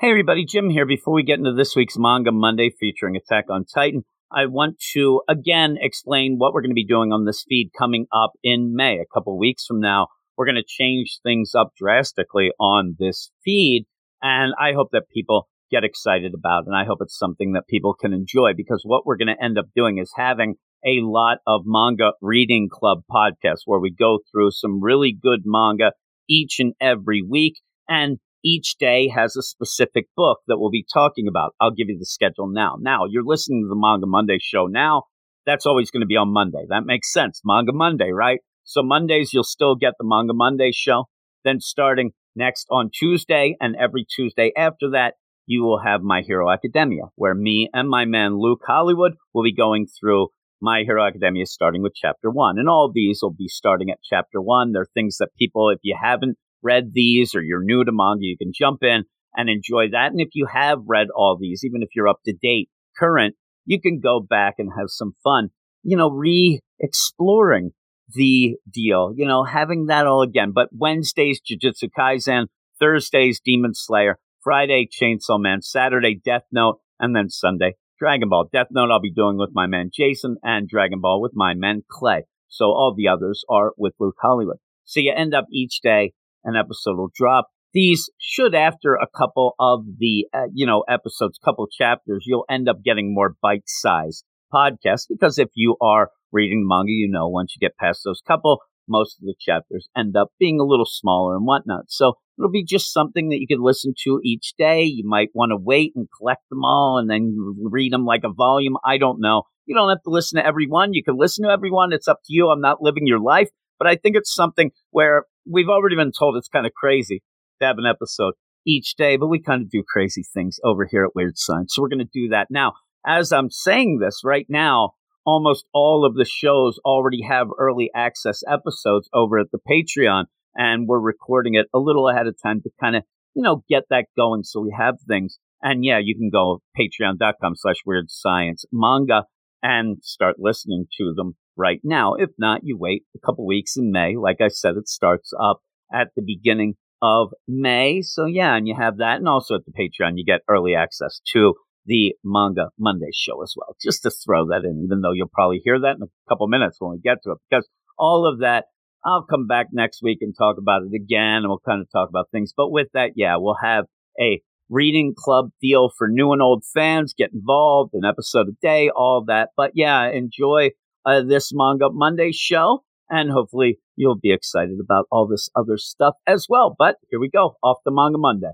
[0.00, 0.86] Hey everybody, Jim here.
[0.86, 5.22] Before we get into this week's Manga Monday featuring Attack on Titan, I want to
[5.28, 9.00] again explain what we're going to be doing on this feed coming up in May,
[9.00, 10.06] a couple weeks from now.
[10.36, 13.86] We're going to change things up drastically on this feed,
[14.22, 17.92] and I hope that people get excited about and I hope it's something that people
[17.92, 20.54] can enjoy because what we're going to end up doing is having
[20.86, 25.90] a lot of manga reading club podcasts where we go through some really good manga
[26.30, 27.54] each and every week.
[27.88, 31.54] And each day has a specific book that we'll be talking about.
[31.60, 32.76] I'll give you the schedule now.
[32.80, 35.04] Now, you're listening to the Manga Monday show now.
[35.46, 36.64] That's always going to be on Monday.
[36.68, 37.40] That makes sense.
[37.44, 38.40] Manga Monday, right?
[38.64, 41.04] So Mondays, you'll still get the Manga Monday show.
[41.44, 45.14] Then starting next on Tuesday and every Tuesday after that,
[45.46, 49.54] you will have My Hero Academia, where me and my man Luke Hollywood will be
[49.54, 50.28] going through
[50.60, 52.58] My Hero Academia starting with chapter one.
[52.58, 54.72] And all these will be starting at chapter one.
[54.72, 58.36] They're things that people, if you haven't read these or you're new to manga, you
[58.36, 59.04] can jump in
[59.34, 60.10] and enjoy that.
[60.10, 62.68] And if you have read all these, even if you're up to date,
[62.98, 65.50] current, you can go back and have some fun,
[65.82, 67.72] you know, re exploring
[68.14, 70.52] the deal, you know, having that all again.
[70.54, 72.46] But Wednesdays, Jujutsu Kaisen,
[72.80, 78.48] Thursdays, Demon Slayer, Friday, Chainsaw Man, Saturday, Death Note, and then Sunday, Dragon Ball.
[78.52, 81.82] Death Note I'll be doing with my man Jason and Dragon Ball with my man
[81.88, 82.24] Clay.
[82.48, 84.56] So all the others are with Luke Hollywood.
[84.84, 87.48] So you end up each day an episode will drop.
[87.74, 92.68] These should, after a couple of the, uh, you know, episodes, couple chapters, you'll end
[92.68, 97.66] up getting more bite-sized podcasts because if you are reading manga, you know, once you
[97.66, 101.46] get past those couple, most of the chapters end up being a little smaller and
[101.46, 101.84] whatnot.
[101.88, 104.84] So it'll be just something that you can listen to each day.
[104.84, 108.32] You might want to wait and collect them all and then read them like a
[108.32, 108.76] volume.
[108.84, 109.42] I don't know.
[109.66, 110.94] You don't have to listen to everyone.
[110.94, 111.92] You can listen to everyone.
[111.92, 112.48] It's up to you.
[112.48, 116.36] I'm not living your life, but I think it's something where we've already been told
[116.36, 117.22] it's kind of crazy
[117.60, 118.34] to have an episode
[118.66, 121.74] each day, but we kind of do crazy things over here at Weird Science.
[121.74, 122.48] So we're going to do that.
[122.50, 122.74] Now,
[123.06, 124.92] as I'm saying this right now,
[125.24, 130.86] almost all of the shows already have early access episodes over at the Patreon, and
[130.86, 133.02] we're recording it a little ahead of time to kind of,
[133.34, 135.38] you know, get that going so we have things.
[135.62, 139.24] And yeah, you can go patreon.com slash weird science manga
[139.62, 142.14] and start listening to them right now.
[142.14, 144.16] If not, you wait a couple weeks in May.
[144.16, 145.60] Like I said, it starts up
[145.92, 148.00] at the beginning of May.
[148.02, 149.18] So yeah, and you have that.
[149.18, 151.54] And also at the Patreon, you get early access to
[151.84, 153.76] the Manga Monday show as well.
[153.82, 156.76] Just to throw that in, even though you'll probably hear that in a couple minutes
[156.78, 157.68] when we get to it, because
[157.98, 158.66] all of that,
[159.04, 162.08] I'll come back next week and talk about it again and we'll kind of talk
[162.08, 162.52] about things.
[162.56, 163.84] But with that, yeah, we'll have
[164.20, 167.14] a reading club deal for new and old fans.
[167.16, 169.50] Get involved, an episode a day, all that.
[169.56, 170.70] But yeah, enjoy
[171.04, 172.84] uh, this Manga Monday show.
[173.10, 176.74] And hopefully you'll be excited about all this other stuff as well.
[176.78, 178.52] But here we go, off the Manga Monday.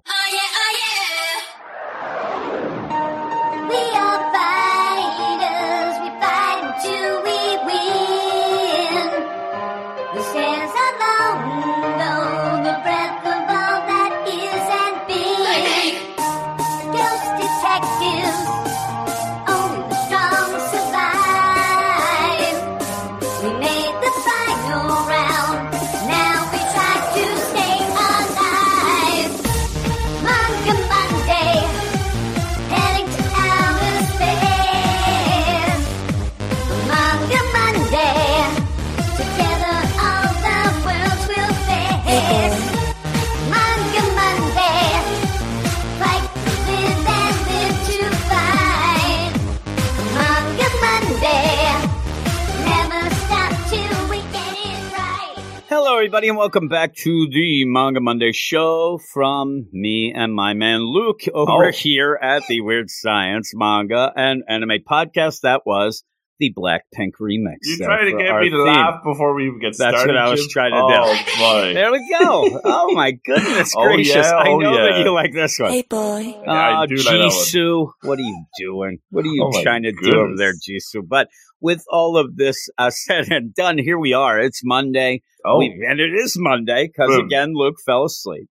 [55.94, 61.20] Everybody, and welcome back to the Manga Monday show from me and my man Luke
[61.32, 61.70] over oh.
[61.70, 65.42] here at the Weird Science Manga and Anime Podcast.
[65.42, 66.02] That was
[66.40, 67.58] the Blackpink remix.
[67.62, 69.98] You trying to get me to laugh before we even get started?
[69.98, 71.38] That's what I was trying to oh, do.
[71.38, 71.74] Boy.
[71.74, 72.60] There we go.
[72.64, 74.16] Oh my goodness oh, gracious!
[74.16, 74.90] Yeah, I oh, know yeah.
[74.90, 75.70] that you like this one.
[75.70, 76.18] Hey boy.
[76.44, 78.98] Yeah, oh, do like what are you doing?
[79.10, 80.92] What are you Oh, trying to do over there, goodness.
[80.92, 81.02] Jisoo?
[81.06, 81.28] But
[81.60, 84.40] with all of this uh, said and done, here we are.
[84.40, 85.22] It's Monday.
[85.44, 88.48] Oh, and it is Monday because again, Luke fell asleep.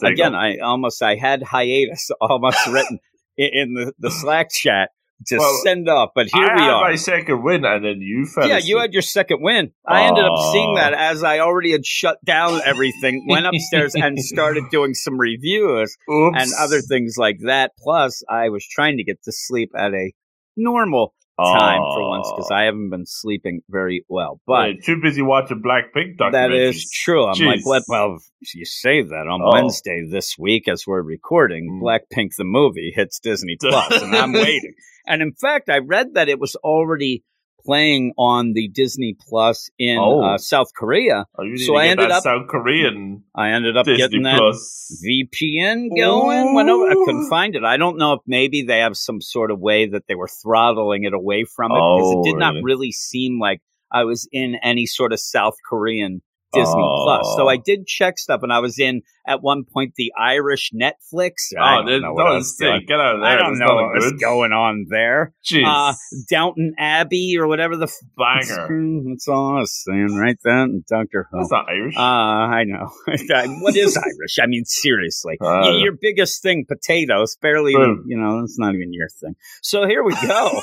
[0.00, 0.34] there again.
[0.34, 2.98] I almost I had hiatus almost written
[3.36, 4.90] in, in the, the Slack chat
[5.28, 6.90] to Well, send up, but here I we had are.
[6.90, 8.46] my second win, and then you fell.
[8.46, 9.72] yeah, you had your second win.
[9.86, 14.18] I ended up seeing that as I already had shut down everything, went upstairs and
[14.20, 16.36] started doing some reviews Oops.
[16.38, 17.70] and other things like that.
[17.78, 20.12] Plus, I was trying to get to sleep at a
[20.54, 21.94] normal time oh.
[21.94, 24.40] for once because I haven't been sleeping very well.
[24.46, 26.32] But yeah, too busy watching Blackpink documentaries.
[26.32, 27.26] That is true.
[27.26, 27.46] I'm Jeez.
[27.46, 27.82] like, what?
[27.88, 28.18] Well,
[28.54, 29.52] you say that on oh.
[29.52, 31.82] Wednesday this week as we're recording, mm.
[31.82, 34.74] Blackpink the movie hits Disney Plus, and I'm waiting.
[35.06, 37.22] And in fact, I read that it was already
[37.66, 40.22] playing on the Disney Plus in oh.
[40.22, 41.26] uh, South Korea.
[41.38, 43.24] Oh, so I ended up South Korean.
[43.34, 45.04] I ended up Disney getting that Plus.
[45.04, 46.56] VPN going.
[46.56, 47.64] Over, I couldn't find it.
[47.64, 51.04] I don't know if maybe they have some sort of way that they were throttling
[51.04, 52.64] it away from it because oh, it did not really?
[52.64, 53.60] really seem like
[53.90, 56.22] I was in any sort of South Korean
[56.60, 57.04] Disney oh.
[57.04, 57.34] Plus.
[57.36, 61.52] So I did check stuff, and I was in at one point the Irish Netflix.
[61.58, 62.56] Oh, don't know what I was.
[62.56, 63.30] Get out of there.
[63.30, 65.34] I don't know what was going on there.
[65.44, 65.64] Jeez.
[65.66, 65.94] Uh,
[66.30, 69.04] Downton Abbey or whatever the banger.
[69.08, 70.36] That's all I was saying, right?
[70.42, 71.38] Then Doctor Who.
[71.38, 71.96] That's not Irish.
[71.96, 72.90] Uh, I know.
[73.60, 74.38] what is Irish?
[74.40, 77.72] I mean, seriously, uh, your biggest thing, potatoes, barely.
[77.72, 79.34] Even, you know, it's not even your thing.
[79.62, 80.62] So here we go.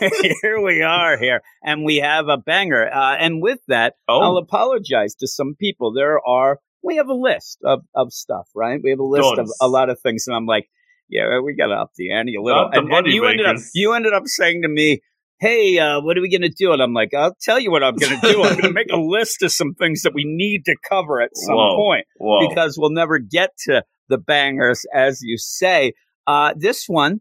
[0.42, 2.88] here we are here, and we have a banger.
[2.92, 4.20] Uh, and with that, oh.
[4.20, 5.92] I'll apologize to some people.
[5.92, 8.80] There are we have a list of, of stuff, right?
[8.82, 10.68] We have a list of a lot of things, and I'm like,
[11.08, 12.68] yeah, we got to up the ante a little.
[12.72, 15.00] And, and, you ended up you ended up saying to me,
[15.40, 17.84] "Hey, uh, what are we going to do?" And I'm like, "I'll tell you what
[17.84, 18.42] I'm going to do.
[18.42, 21.30] I'm going to make a list of some things that we need to cover at
[21.34, 21.76] some Whoa.
[21.76, 22.48] point Whoa.
[22.48, 25.92] because we'll never get to the bangers, as you say.
[26.26, 27.20] Uh, this one,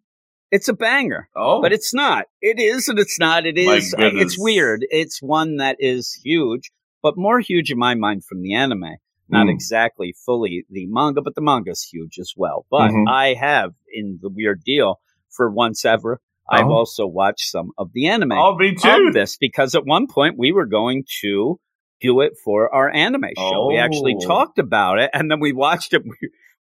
[0.51, 1.27] it's a banger.
[1.35, 2.25] Oh, but it's not.
[2.41, 3.45] It is, and it's not.
[3.45, 3.93] It is.
[3.97, 4.85] It's weird.
[4.89, 6.71] It's one that is huge,
[7.01, 8.97] but more huge in my mind from the anime
[9.31, 9.51] not mm.
[9.51, 12.65] exactly fully the manga, but the manga's huge as well.
[12.69, 13.07] But mm-hmm.
[13.07, 14.99] I have in the weird deal
[15.29, 16.19] for once ever.
[16.51, 16.55] Oh.
[16.55, 19.07] I've also watched some of the anime I'll be too.
[19.07, 21.59] of this because at one point we were going to
[22.01, 23.63] do it for our anime show.
[23.63, 23.67] Oh.
[23.69, 24.27] We actually oh.
[24.27, 26.03] talked about it and then we watched it.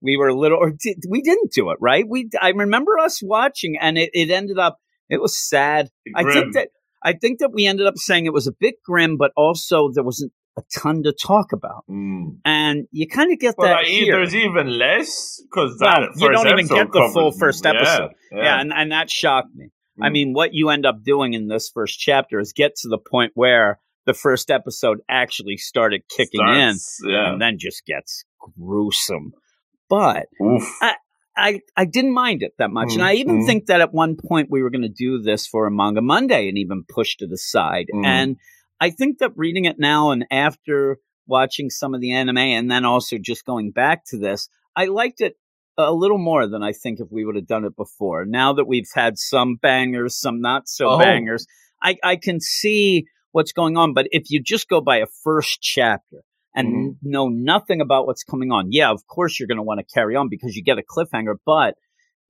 [0.00, 2.05] We, we were a little, or did, we didn't do it, right?
[2.08, 5.90] We, I remember us watching and it, it ended up, it was sad.
[6.14, 6.29] Grim.
[6.29, 6.69] I think that,
[7.02, 10.04] I think that we ended up saying it was a bit grim, but also there
[10.04, 11.84] wasn't a ton to talk about.
[11.88, 12.38] Mm.
[12.44, 13.86] And you kind of get well, that.
[13.86, 14.16] here.
[14.16, 18.10] There's even less because well, you don't even get the full first episode.
[18.32, 18.44] Yeah, yeah.
[18.44, 19.66] yeah and, and that shocked me.
[20.00, 20.06] Mm.
[20.06, 22.98] I mean, what you end up doing in this first chapter is get to the
[22.98, 27.32] point where the first episode actually started kicking Starts, in yeah.
[27.32, 28.24] and then just gets
[28.56, 29.32] gruesome.
[29.88, 30.26] But
[30.80, 30.94] I,
[31.38, 32.90] I, I didn't mind it that much.
[32.90, 33.46] Mm, and I even mm.
[33.46, 36.49] think that at one point we were going to do this for a Manga Monday
[36.49, 37.87] and even push to the side.
[37.94, 38.05] Mm.
[38.05, 38.37] And
[38.81, 42.85] I think that reading it now and after watching some of the anime and then
[42.85, 45.37] also just going back to this, I liked it
[45.79, 48.25] a little more than I think if we would have done it before.
[48.25, 50.99] Now that we've had some bangers, some not so oh.
[50.99, 51.46] bangers,
[51.81, 53.94] I, I can see what's going on.
[53.94, 56.25] But if you just go by a first chapter
[56.58, 56.96] and mm.
[57.02, 60.16] know nothing about what's coming on, yeah, of course you're going to want to carry
[60.16, 61.37] on because you get a cliffhanger.
[61.46, 61.75] But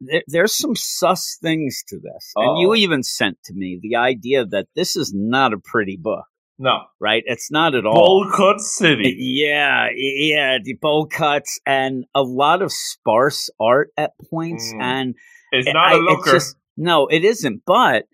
[0.01, 2.33] there, there's some sus things to this.
[2.37, 2.43] Oh.
[2.43, 2.75] And you oh.
[2.75, 6.25] even sent to me the idea that this is not a pretty book.
[6.59, 6.85] No.
[7.01, 7.23] Right?
[7.27, 7.95] It's not at all.
[7.95, 9.15] Bowl cut city.
[9.17, 14.73] Yeah, yeah, the bowl cuts and a lot of sparse art at points.
[14.73, 14.83] Mm.
[14.83, 15.15] And
[15.53, 16.33] it's not I, a looker.
[16.33, 17.63] Just, no, it isn't.
[17.65, 18.07] But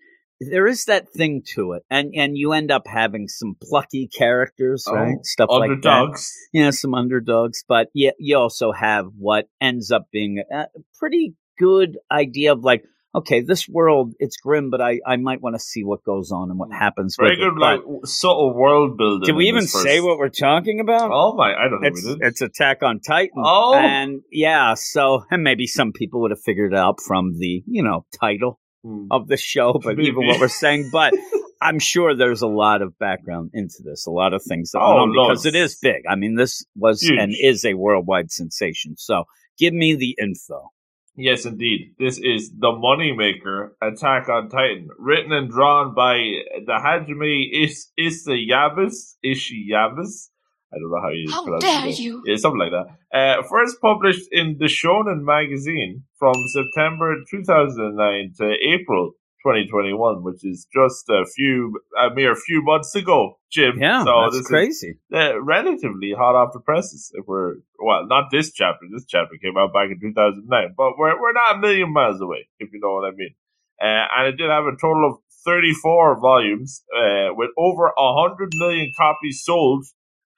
[0.49, 4.85] there is that thing to it, and and you end up having some plucky characters,
[4.87, 5.17] oh, right?
[5.23, 5.81] Stuff underdogs.
[5.83, 6.21] like
[6.53, 6.59] that.
[6.59, 10.65] Yeah, some underdogs, but yeah, you also have what ends up being a
[10.99, 12.83] pretty good idea of like
[13.15, 16.49] okay, this world it's grim, but I, I might want to see what goes on
[16.49, 16.75] and what hmm.
[16.75, 17.15] happens.
[17.17, 17.59] Very good, it.
[17.59, 19.25] like subtle world building.
[19.25, 21.09] Did we even say what we're talking about?
[21.11, 21.87] Oh my, I don't know.
[21.87, 23.41] It's, it's Attack on Titan.
[23.43, 27.63] Oh, and yeah, so and maybe some people would have figured it out from the
[27.65, 29.07] you know title hmm.
[29.11, 31.13] of the show, but even what we're saying, but.
[31.61, 35.07] I'm sure there's a lot of background into this, a lot of things that oh,
[35.07, 36.03] because it is big.
[36.07, 37.17] I mean, this was Huge.
[37.17, 38.97] and is a worldwide sensation.
[38.97, 39.23] So
[39.57, 40.71] give me the info.
[41.17, 41.95] Yes, indeed.
[41.97, 46.17] This is the moneymaker Attack on Titan, written and drawn by
[46.65, 49.15] the Hajime Is Isayabas.
[49.25, 50.29] Ishiyabas.
[50.75, 51.99] I don't know how you how pronounce dare it.
[51.99, 52.21] you?
[52.25, 52.87] Yeah, something like that.
[53.17, 59.13] Uh, first published in the Shonen magazine from September 2009 to April
[59.45, 63.77] 2021, which is just a few, a mere few months ago, Jim.
[63.79, 64.99] Yeah, so that's this crazy.
[65.09, 67.11] Is, uh, relatively hot off the presses.
[67.13, 68.85] If we're well, not this chapter.
[68.91, 72.49] This chapter came out back in 2009, but we're we're not a million miles away,
[72.59, 73.35] if you know what I mean.
[73.79, 78.91] Uh, and it did have a total of 34 volumes, uh, with over 100 million
[78.97, 79.85] copies sold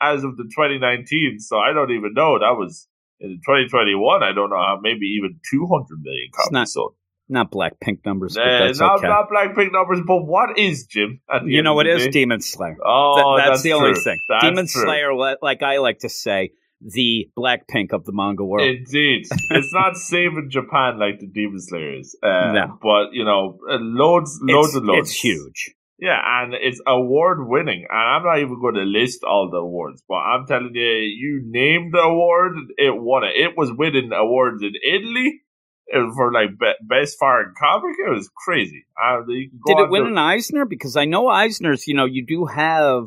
[0.01, 1.39] as of the 2019.
[1.39, 2.87] So I don't even know that was
[3.19, 4.23] in 2021.
[4.23, 6.95] I don't know how maybe even 200 million copies not, sold.
[7.29, 9.07] Not Blackpink numbers, but that's not, okay.
[9.07, 11.19] not Blackpink numbers, but what is Jim?
[11.45, 12.77] You know what is Demon Slayer.
[12.85, 13.87] Oh, that's, that's the true.
[13.87, 14.19] only thing.
[14.29, 14.83] That's Demon true.
[14.83, 18.67] Slayer, like I like to say, the Blackpink of the manga world.
[18.67, 22.77] Indeed, it's not saving Japan like the Demon Slayer is, uh, No.
[22.81, 25.09] but you know, uh, loads, loads it's, and loads.
[25.09, 25.75] it's huge.
[25.99, 27.87] Yeah, and it's award winning.
[27.89, 31.41] And I'm not even going to list all the awards, but I'm telling you, you
[31.43, 33.35] name the award, it won it.
[33.35, 35.41] It was winning awards in Italy
[35.87, 37.95] it was for like be- best foreign comic.
[37.97, 38.85] It was crazy.
[39.01, 40.65] Uh, you can go Did it win to- an Eisner?
[40.65, 41.87] Because I know Eisner's.
[41.87, 43.05] You know, you do have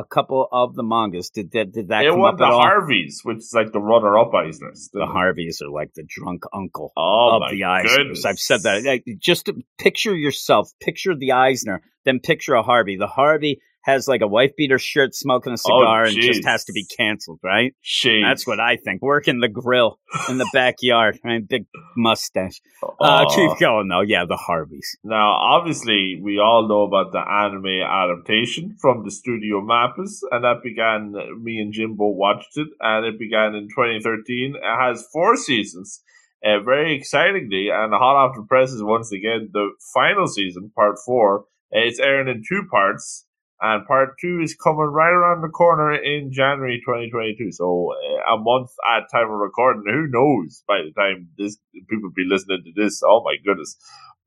[0.00, 1.30] a couple of the mangas.
[1.30, 1.72] Did that?
[1.72, 2.62] Did that It up the at all?
[2.62, 4.90] Harveys, which is like the runner up Eisners.
[4.92, 7.96] the Harveys are like the drunk uncle Oh of the Eisners.
[7.96, 8.24] goodness.
[8.24, 8.84] I've said that.
[8.84, 12.96] Like, just picture yourself, picture the Eisner, then picture a Harvey.
[12.96, 16.72] The Harvey has like a wife beater shirt, smoking a cigar, and just has to
[16.72, 17.74] be canceled, right?
[18.22, 19.00] That's what I think.
[19.02, 21.46] Working the grill in the backyard, right?
[21.46, 22.60] Big mustache.
[22.82, 23.34] Uh, Oh.
[23.34, 24.00] keep going though.
[24.02, 24.96] Yeah, the Harveys.
[25.04, 30.62] Now, obviously, we all know about the anime adaptation from the studio Mappas, and that
[30.62, 34.54] began, me and Jimbo watched it, and it began in 2013.
[34.56, 36.02] It has four seasons,
[36.44, 41.40] uh, very excitingly, and hot off the presses once again, the final season, part four,
[41.74, 43.26] uh, it's airing in two parts,
[43.62, 47.52] and part two is coming right around the corner in January 2022.
[47.52, 52.10] So, uh, a month at time of recording, who knows by the time this people
[52.14, 53.02] be listening to this?
[53.04, 53.76] Oh my goodness.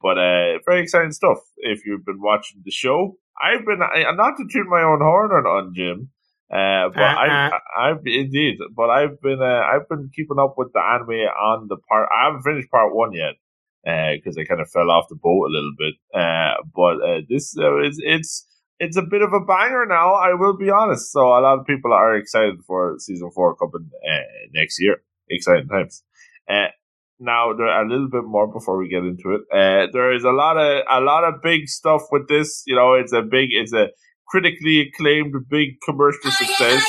[0.02, 1.38] But uh, very exciting stuff.
[1.58, 5.32] If you've been watching the show, I've been I, not to toot my own horn
[5.32, 6.10] on, on Jim,
[6.52, 10.74] uh, but I, I, I've indeed, but I've been uh, I've been keeping up with
[10.74, 12.10] the anime on the part.
[12.16, 13.36] I haven't finished part one yet
[13.84, 15.96] because I kind of fell off the boat a little bit.
[16.14, 18.46] Uh, but uh, this uh, it's it's
[18.84, 20.14] it's a bit of a banger now.
[20.14, 21.12] I will be honest.
[21.12, 24.98] So a lot of people are excited for season four coming uh, next year.
[25.30, 26.04] Exciting times.
[26.50, 26.68] Uh,
[27.20, 29.42] now there a little bit more before we get into it.
[29.52, 32.64] Uh, there is a lot of a lot of big stuff with this.
[32.68, 33.88] You know, it's a big, it's a
[34.28, 36.84] critically acclaimed, big commercial success.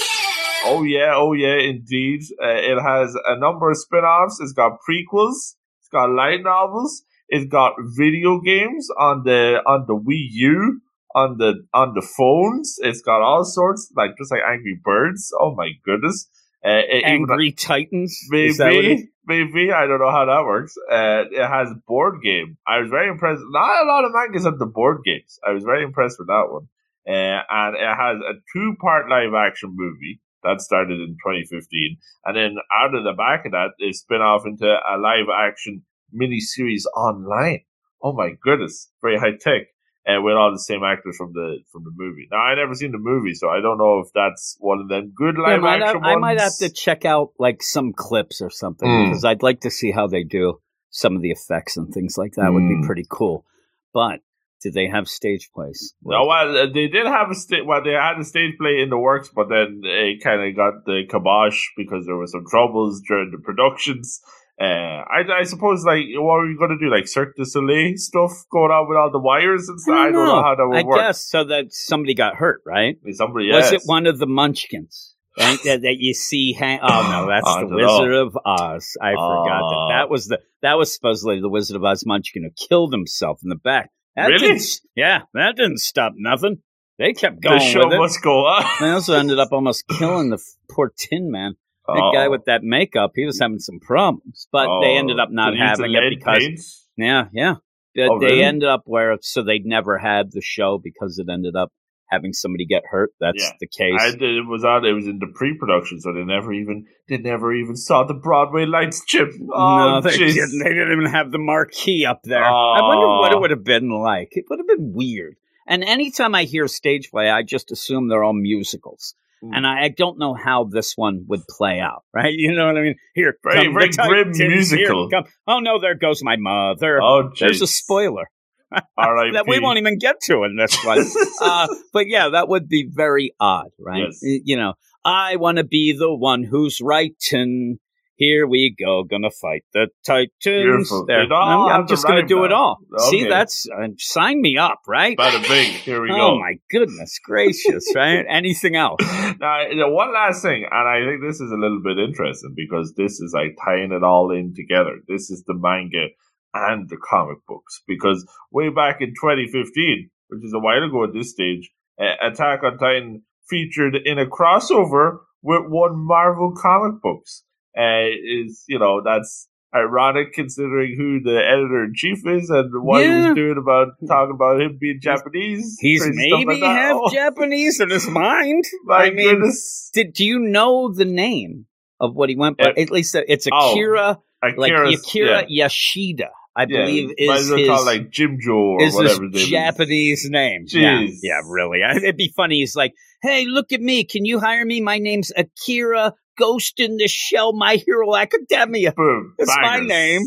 [0.67, 2.23] Oh yeah, oh yeah, indeed.
[2.43, 4.41] Uh, it has a number of spin-offs.
[4.41, 5.57] It's got prequels.
[5.81, 7.05] It's got light novels.
[7.29, 10.81] It's got video games on the on the Wii U,
[11.15, 12.77] on the on the phones.
[12.81, 15.33] It's got all sorts, like just like Angry Birds.
[15.39, 16.29] Oh my goodness!
[16.65, 18.19] Uh, it- even- Angry Titans.
[18.33, 20.75] Is that what it- Maybe, maybe I don't know how that works.
[20.91, 22.59] Uh, it has board game.
[22.67, 23.41] I was very impressed.
[23.49, 25.39] Not a lot of mangas have the board games.
[25.47, 26.69] I was very impressed with that one.
[27.07, 32.95] Uh, and it has a two-part live-action movie that started in 2015, and then out
[32.95, 35.83] of the back of that, they spin off into a live-action
[36.15, 37.61] miniseries online.
[38.03, 39.69] Oh my goodness, very high tech.
[40.07, 42.29] Uh, with all the same actors from the from the movie.
[42.31, 45.13] Now I never seen the movie, so I don't know if that's one of them
[45.17, 48.51] good I live have, action I might have to check out like some clips or
[48.51, 49.07] something Mm.
[49.09, 52.33] because I'd like to see how they do some of the effects and things like
[52.35, 52.53] that.
[52.53, 52.87] Would be Mm.
[52.87, 53.47] pretty cool.
[53.95, 54.21] But
[54.63, 55.95] did they have stage plays?
[56.05, 58.91] No, well, uh, they did have a sta- well, they had a stage play in
[58.91, 63.01] the works, but then it kind of got the kibosh because there were some troubles
[63.09, 64.21] during the productions.
[64.61, 66.89] Uh, I, I suppose, like, what were you going to do?
[66.91, 69.97] Like Cirque du Soleil stuff going on with all the wires and stuff?
[69.97, 70.99] I don't know how that would I work.
[71.01, 72.97] guess so that somebody got hurt, right?
[73.13, 75.11] Somebody Was it one of the Munchkins?
[75.37, 75.59] Right?
[75.65, 79.63] that, that you see hang oh no that's the don't wizard of oz i forgot
[79.65, 79.89] Oh.
[79.89, 83.41] that that was the that was supposedly the wizard of oz munchkin who killed himself
[83.43, 84.61] in the back that Really?
[84.95, 86.59] yeah that didn't stop nothing
[87.01, 88.65] they kept going the show with it must go on.
[88.79, 90.39] they also ended up almost killing the
[90.71, 91.57] poor tin man
[91.87, 92.31] that guy Oh.
[92.31, 94.99] with that makeup he was having some problems but they Oh.
[94.99, 96.61] ended up not Did he use the having it because paint?
[96.97, 97.55] yeah yeah
[97.95, 98.43] They- Oh, they really?
[98.43, 101.71] ended up where so they'd never had the show because it ended up
[102.11, 103.57] having somebody get hurt that's Yeah.
[103.61, 104.85] the case I it was on.
[104.85, 108.67] It was in the pre-production, so they never even they never even saw the Broadway
[108.67, 109.05] lights.
[109.07, 109.31] Chip.
[109.53, 110.59] Oh, no, they didn't.
[110.63, 112.45] They didn't even have the marquee up there.
[112.45, 114.29] I wonder what it would have been like.
[114.33, 115.37] It would have been weird.
[115.67, 119.15] And anytime I hear stage play, I just assume they're all musicals.
[119.45, 119.51] Mm.
[119.57, 122.33] And I, I don't know how this one would play out, right?
[122.35, 122.95] You know what I mean?
[123.15, 125.09] Here, Very- come very grim here musical.
[125.11, 127.01] come- Oh no, there goes my mother.
[127.03, 128.25] Oh, There's a spoiler
[129.35, 131.05] that we won't even get to in this one.
[131.41, 134.07] uh, but yeah, that would be very odd, right?
[134.07, 134.19] Yes.
[134.23, 134.75] You know,
[135.05, 137.79] I want to be the one who's right, and
[138.17, 140.31] here we go, gonna fight the Titans.
[140.45, 141.07] Beautiful.
[141.07, 142.79] There, I'm, I'm just gonna do it all.
[143.11, 145.17] See, that's uh, sign me up, right?
[145.17, 145.73] Bada bing.
[145.73, 146.39] Here we oh go.
[146.39, 148.25] my goodness gracious, right?
[148.31, 149.01] Anything else?
[149.41, 152.55] Now, you know, one last thing, and I think this is a little bit interesting
[152.57, 155.01] because this is like tying it all in together.
[155.09, 156.09] This is the manga
[156.55, 161.13] and the comic books because way back in 2015, which is a while ago at
[161.13, 167.43] this stage, uh, Attack on Titan featured in a crossover with one Marvel comic books.
[167.77, 168.07] Uh,
[168.43, 173.09] is you know that's ironic considering who the editor in chief is and what he
[173.09, 175.77] was doing about talking about him being Japanese.
[175.81, 178.65] He's maybe like half Oh, Japanese in his mind.
[178.85, 179.91] my I mean, goodness.
[179.93, 181.67] Did do you know the name
[182.01, 184.19] of what he went, but at least it's Oh, Akira,
[184.57, 185.65] like Akira's- Akira yeah.
[185.65, 189.33] Yoshida, I Yeah, believe is his, call like Jim Joe or is his whatever his
[189.33, 189.49] name is.
[189.49, 190.65] Japanese name.
[190.69, 191.81] Yeah, yeah, really.
[191.83, 192.61] I- It'd be funny.
[192.61, 194.05] He's like, "Hey, look at me.
[194.05, 194.81] Can you hire me?
[194.81, 198.93] My name's Akira Ghost in the Shell, My Hero Academia.
[198.93, 199.35] Boom.
[199.39, 199.89] It's my bangers.
[199.89, 200.23] name."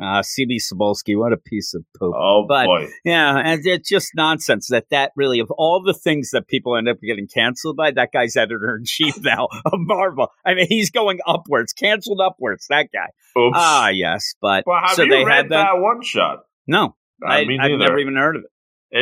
[0.00, 2.12] Uh, CB Cebulski, what a piece of poop.
[2.16, 2.88] Oh But- boy.
[3.04, 6.88] Yeah, and it's just nonsense that that really, of all the things that people end
[6.88, 10.28] up getting canceled by, that guy's editor in chief now of Marvel.
[10.44, 12.66] I mean, he's going upwards, canceled upwards.
[12.68, 13.10] That guy.
[13.40, 13.54] Oops.
[13.56, 15.64] Ah, yes, but but have so you they read had that.
[15.74, 16.46] that one shot?
[16.66, 18.50] No, I, me I've never even heard of it.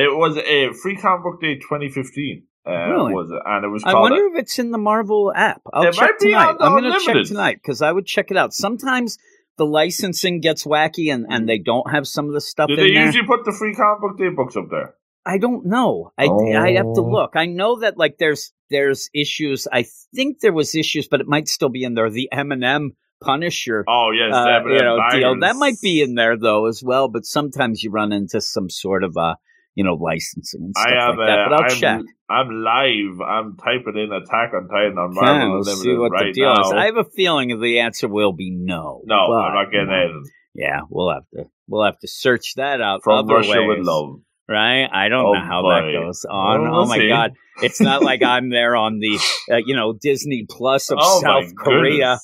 [0.03, 2.43] It was a free comic book day 2015.
[2.67, 3.15] Uh, Really?
[3.15, 3.41] Was it?
[3.45, 5.63] And it was I wonder if it's in the Marvel app.
[5.73, 6.57] I'll it check tonight.
[6.61, 8.53] I'm going to check tonight because I would check it out.
[8.53, 9.17] Sometimes
[9.57, 12.81] the licensing gets wacky and, and they don't have some of the stuff do in
[12.81, 13.07] they there.
[13.07, 14.95] usually put the free comic book day books up there?
[15.27, 16.13] I don't know.
[16.19, 17.09] I I have to Oh.
[17.11, 17.33] look.
[17.35, 19.67] I know that like there's there's issues.
[19.71, 22.09] I think there was issues, but it might still be in there.
[22.11, 22.91] The Eminem
[23.23, 23.85] Punisher.
[23.87, 25.41] Oh yes, uh, you know, deal.
[25.41, 27.09] That might be in there though as well.
[27.09, 29.35] But sometimes you run into some sort of uh,
[29.75, 31.17] you know, licensing and stuff I have.
[31.17, 31.39] like that.
[31.39, 32.01] uh, But I'll I'm, check.
[32.29, 33.21] I'm live.
[33.21, 36.33] I'm typing in Attack on Titan on Yeah, Marvel we'll Unlimited see what right the
[36.33, 36.61] deal now.
[36.63, 36.73] is.
[36.73, 39.03] I have a feeling the answer will be no.
[39.05, 40.25] no, but, I'm not getting anything
[40.55, 43.87] Yeah, we'll have to we'll have to search that out from other Russia ways, with
[43.87, 44.21] love.
[44.49, 44.89] right?
[44.93, 45.71] I don't Oh, know how boy.
[45.71, 46.63] that goes on.
[46.63, 47.09] Well, oh we'll my see.
[47.09, 49.19] god, it's not like I'm there on the
[49.53, 52.19] uh, you know Disney Plus of oh South Korea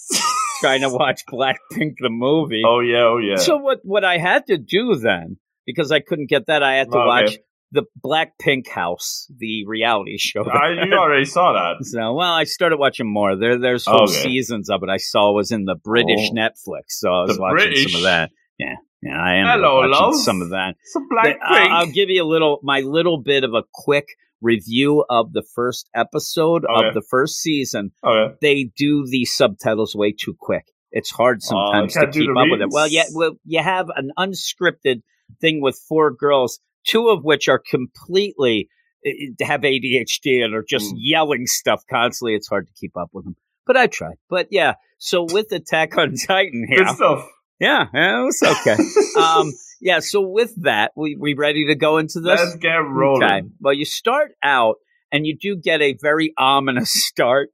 [0.61, 2.63] trying to watch Blackpink the movie.
[2.65, 3.37] oh yeah, oh yeah.
[3.37, 6.91] So what what I had to do then because I couldn't get that, I had
[6.93, 7.07] to oh, Okay.
[7.07, 7.37] watch
[7.73, 10.45] the Blackpink House, the reality show.
[10.49, 11.85] I, you already saw that.
[11.85, 13.37] So, well, I started watching more.
[13.37, 14.13] There, there's whole Okay.
[14.23, 14.89] seasons of it.
[14.89, 16.35] I saw was in the British Oh.
[16.35, 17.93] Netflix, so I was The watching British?
[17.93, 18.31] some of that.
[18.59, 20.15] Yeah, yeah, I ended Hello, watching love.
[20.17, 20.77] some of that.
[20.85, 24.07] Some But black I'll, I'll give you a little, my little bit of a quick
[24.41, 26.89] review of the first episode Okay.
[26.89, 27.91] of the first season.
[28.05, 28.35] Okay.
[28.41, 30.67] They do the subtitles way too quick.
[30.93, 32.69] It's hard oh, sometimes to Oh, can't do keep the up with it.
[32.71, 35.03] Well, yeah, well, you have an unscripted
[35.41, 38.69] thing with four girls, two of which are completely
[39.05, 39.11] eh,
[39.45, 40.99] have ADHD and are just Mm.
[40.99, 42.35] yelling stuff constantly.
[42.35, 44.17] It's hard to keep up with them, but I tried.
[44.29, 47.29] But yeah, so with Attack on Titan here, Good stuff.
[47.61, 48.77] yeah, yeah, it was okay.
[49.21, 52.41] um, yeah, so with that, we we ready to go into this?
[52.41, 53.23] Let's get rolling.
[53.23, 53.43] Okay.
[53.61, 54.77] Well, you start out
[55.13, 57.51] and you do get a very ominous start.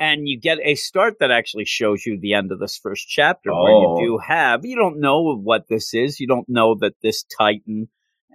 [0.00, 3.50] And you get a start that actually shows you the end of this first chapter
[3.52, 3.98] where Oh.
[4.00, 6.20] you do have, you don't know what this is.
[6.20, 7.88] You don't know that this Titan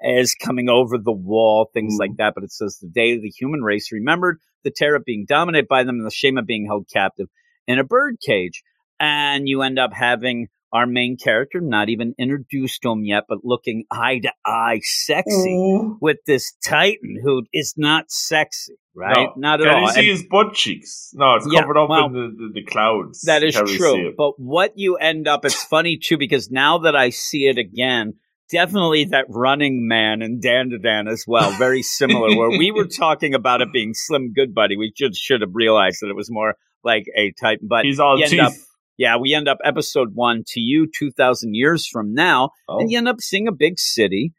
[0.03, 1.99] is coming over the wall, things Mm.
[1.99, 2.33] like that.
[2.35, 5.83] But it says the day the human race remembered the terror of being dominated by
[5.83, 7.27] them and the shame of being held captive
[7.67, 8.61] in a bird cage.
[8.99, 13.39] And you end up having our main character, not even introduced to him yet, but
[13.43, 15.97] looking eye to eye sexy Ooh.
[16.01, 19.15] with this Titan who is not sexy, right?
[19.15, 19.33] No.
[19.37, 19.79] Not at Can all.
[19.79, 21.11] Can you see And his butt cheeks?
[21.13, 23.21] No, it's Yeah, covered up well, in the, the, the clouds.
[23.21, 24.13] That is see true.
[24.17, 28.15] But what you end up, it's funny too, because now that I see it again,
[28.51, 32.35] definitely that running man and Dandadan as well, very similar.
[32.35, 36.09] where we were talking about it being Slim Goodbody, we just should have realized that
[36.09, 37.67] it was more like a Titan.
[37.69, 38.39] But He's all teeth.
[38.39, 38.53] up-
[38.97, 42.49] yeah, we end up episode one to you 2,000 years from now.
[42.67, 42.79] Oh.
[42.79, 44.33] and you end up seeing a big city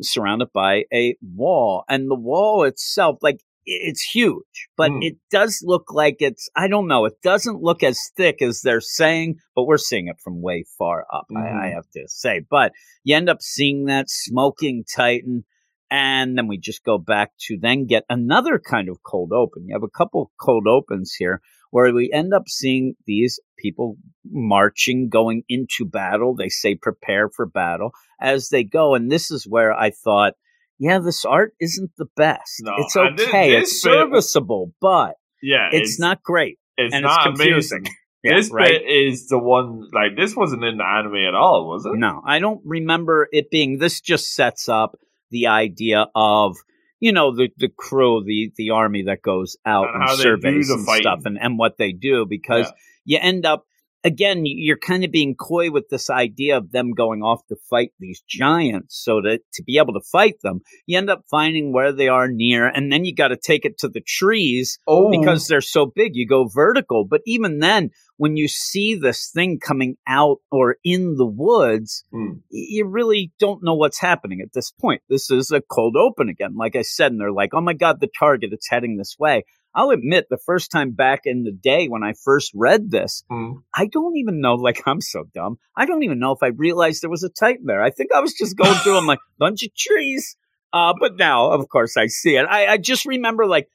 [0.00, 4.98] surrounded by a wall and the wall itself like it's huge but Hmm.
[5.02, 8.80] it does look like it's i don't know it doesn't look as thick as they're
[8.80, 11.74] saying but we're seeing it from way far up I, I Mhm.
[11.74, 12.72] have to say but
[13.04, 15.44] you end up seeing that smoking titan
[15.90, 19.74] and then we just go back to then get another kind of cold open you
[19.74, 21.40] have a couple cold opens here
[21.74, 23.96] where we end up seeing these people
[24.30, 26.32] marching, going into battle.
[26.32, 28.94] They say prepare for battle as they go.
[28.94, 30.34] And this is where I thought,
[30.78, 32.60] yeah, this art isn't the best.
[32.60, 33.50] No, it's okay.
[33.50, 36.60] this it's bit- serviceable, but yeah, it's, not great.
[36.76, 37.78] It's and not it's confusing.
[37.78, 37.96] amazing.
[38.22, 38.68] Yeah, this right?
[38.68, 39.90] bit is the one.
[39.92, 41.92] Like this wasn't in the anime at all, was it?
[41.94, 43.76] No, I don't remember it being.
[43.76, 44.96] This just sets up
[45.30, 46.56] the idea of
[47.04, 50.22] you know the the crew, the the army that goes out And and, how they
[50.22, 52.72] do surveys the and stuff, and and what they do because
[53.04, 53.66] you end up
[54.04, 57.90] again you're kind of being coy with this idea of them going off to fight
[57.98, 59.02] these giants.
[59.02, 62.28] So that to be able to fight them you end up finding where they are
[62.28, 65.86] near and then you got to take it to the trees Oh, because they're so
[65.86, 66.14] big.
[66.14, 67.04] You go vertical.
[67.04, 72.34] But even then when you see this thing coming out or in the woods hmm.
[72.50, 75.02] y- you really don't know what's happening at this point.
[75.08, 76.54] This is a cold open again.
[76.56, 79.44] Like i said and they're like oh my god the target it's heading this way
[79.74, 83.52] i'll admit the first time back in the day when i first read this Hmm.
[83.74, 87.02] i don't even know like i'm so dumb i don't even know if i realized
[87.02, 89.62] there was a titan there i think i was just going through i'm like bunch
[89.62, 90.36] of trees
[90.72, 93.68] uh, but now of course i see it I, I just remember like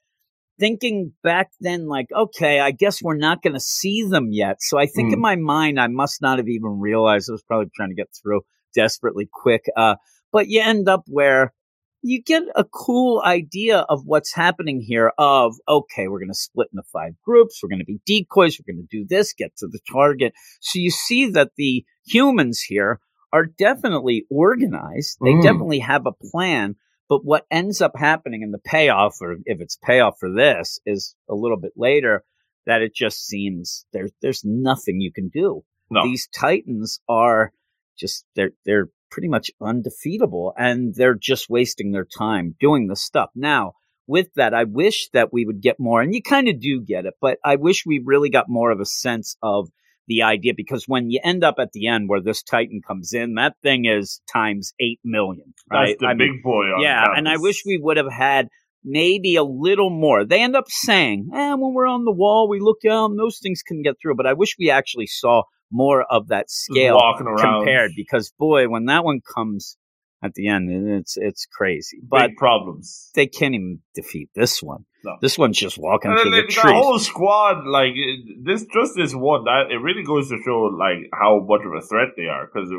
[0.58, 4.56] thinking back then, like, okay, I guess we're not going to see them yet.
[4.60, 5.14] So I think Mm.
[5.14, 8.08] in my mind, I must not have even realized I was probably trying to get
[8.20, 8.42] through
[8.74, 9.64] desperately quick.
[9.74, 9.96] Uh,
[10.32, 11.54] but you end up where
[12.02, 16.68] you get a cool idea of what's happening here of, okay, we're going to split
[16.72, 17.60] into five groups.
[17.62, 18.58] We're going to be decoys.
[18.58, 20.32] We're going to do this, get to the target.
[20.60, 23.00] So you see that the humans here
[23.32, 25.18] are definitely organized.
[25.20, 25.42] They Mm.
[25.42, 26.76] definitely have a plan.
[27.08, 31.14] But what ends up happening in the payoff, or if it's payoff for this, is
[31.28, 32.24] a little bit later
[32.66, 35.62] that it just seems there's there's nothing you can do.
[35.90, 36.04] No.
[36.04, 37.52] These Titans are
[37.98, 43.30] just they're they're pretty much undefeatable, and they're just wasting their time doing the stuff.
[43.34, 43.72] Now,
[44.06, 47.06] with that, I wish that we would get more, and you kind of do get
[47.06, 49.68] it, but I wish we really got more of a sense of
[50.10, 53.34] the idea because when you end up at the end where this Titan comes in,
[53.34, 55.54] that thing is times eight million.
[55.70, 55.90] Right?
[55.90, 58.48] That's the I mean, big boy on yeah, and I wish we would have had
[58.82, 60.24] maybe a little more.
[60.24, 63.62] They end up saying, eh, when we're on the wall, we look down, those things
[63.62, 64.16] can get through.
[64.16, 66.98] But I wish we actually saw more of that scale
[67.38, 69.76] compared because boy, when that one comes
[70.22, 71.98] at the end, it's it's crazy.
[72.02, 73.10] But big problems.
[73.14, 74.84] they can't even defeat this one.
[75.02, 75.16] No.
[75.22, 76.74] This one's just walking And through the the, trees.
[76.74, 77.94] whole squad, like
[78.42, 81.80] this, just this one, that it really goes to show like how much of a
[81.80, 82.46] threat they are.
[82.52, 82.70] Because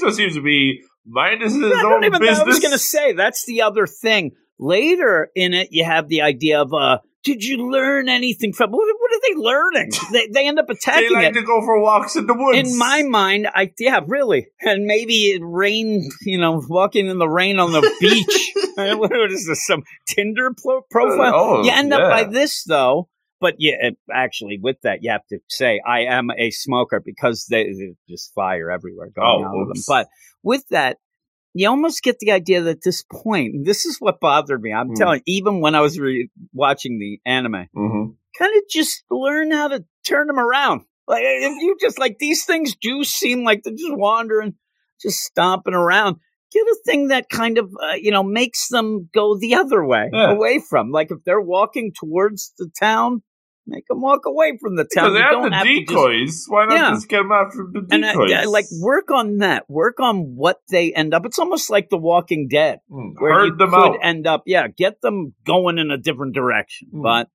[0.00, 2.40] just seems to be minus his I own business.
[2.40, 4.32] I was going to say that's the other thing.
[4.58, 6.98] Later in it, you have the idea of, uh,
[7.28, 8.70] did you learn anything from?
[8.70, 9.90] What, what are they learning?
[10.12, 11.08] they, they end up attacking.
[11.10, 11.34] they like it.
[11.34, 12.72] to go for walks in the woods.
[12.72, 16.08] In my mind, I yeah, really, and maybe it rain.
[16.22, 18.52] You know, walking in the rain on the beach.
[18.78, 19.66] Uh, what is this?
[19.66, 21.32] Some Tinder pro- profile?
[21.34, 23.08] Oh, you end up by this though.
[23.40, 27.64] But yeah, actually, with that, you have to say I am a smoker because they,
[27.64, 29.82] they just fire everywhere going Oh, out of them.
[29.86, 30.08] But
[30.42, 30.96] with that,
[31.54, 34.72] you almost get the idea that at this point, this is what bothered me.
[34.72, 34.94] I'm Hmm.
[34.94, 38.14] telling, you, even when I was re- watching the anime, Mhm.
[38.38, 40.82] kind of just learn how to turn them around.
[41.06, 44.54] Like if you just like these things do seem like they're just wandering,
[45.00, 46.16] just stomping around.
[46.52, 50.10] Get a thing that kind of uh, you know makes them go the other way,
[50.12, 50.30] Yeah.
[50.32, 50.90] away from.
[50.90, 53.22] Like if they're walking towards the town,
[53.68, 55.12] make them walk away from the town.
[55.12, 56.44] Because they have the to just- decoys.
[56.48, 56.90] Why not Yeah.
[56.90, 58.32] just get them after the I, decoys?
[58.32, 59.68] I, like work on that.
[59.68, 61.26] Work on what they end up.
[61.26, 63.98] It's almost like The Walking Dead Mm, where you them could out.
[64.02, 66.88] end up, yeah, get them going in a different direction.
[66.90, 67.02] Hmm.
[67.02, 67.28] But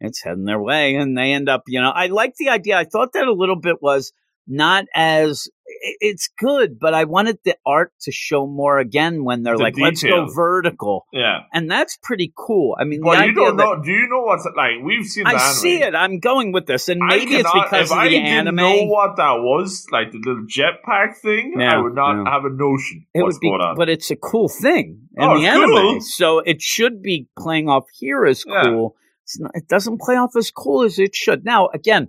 [0.00, 1.90] it's heading their way, and they end up, you know.
[1.90, 2.78] I like the idea.
[2.78, 4.12] I thought that a little bit was
[4.46, 5.48] not as
[5.80, 9.78] it's good, but I wanted the art to show more again when they're The like,
[9.78, 11.40] let's go vertical, yeah.
[11.52, 12.76] and that's pretty cool.
[12.78, 13.82] I mean, the you don't that know.
[13.82, 14.82] Do you know what's like?
[14.82, 15.26] We've seen.
[15.26, 15.40] I anime.
[15.54, 15.94] see it.
[15.94, 18.56] I'm going with this, and maybe it's cannot- because if of I the didn't anime.
[18.56, 22.30] know what that was, like the little jetpack thing, Yeah, I would not yeah.
[22.32, 25.56] have a notion It would be, but it's a cool thing in Oh, the it's
[25.56, 26.00] anime, cool.
[26.00, 28.64] so it should be playing off here as Yeah.
[28.64, 28.96] cool.
[29.24, 31.44] It's not, it doesn't play off as cool as it should.
[31.44, 32.08] Now, again,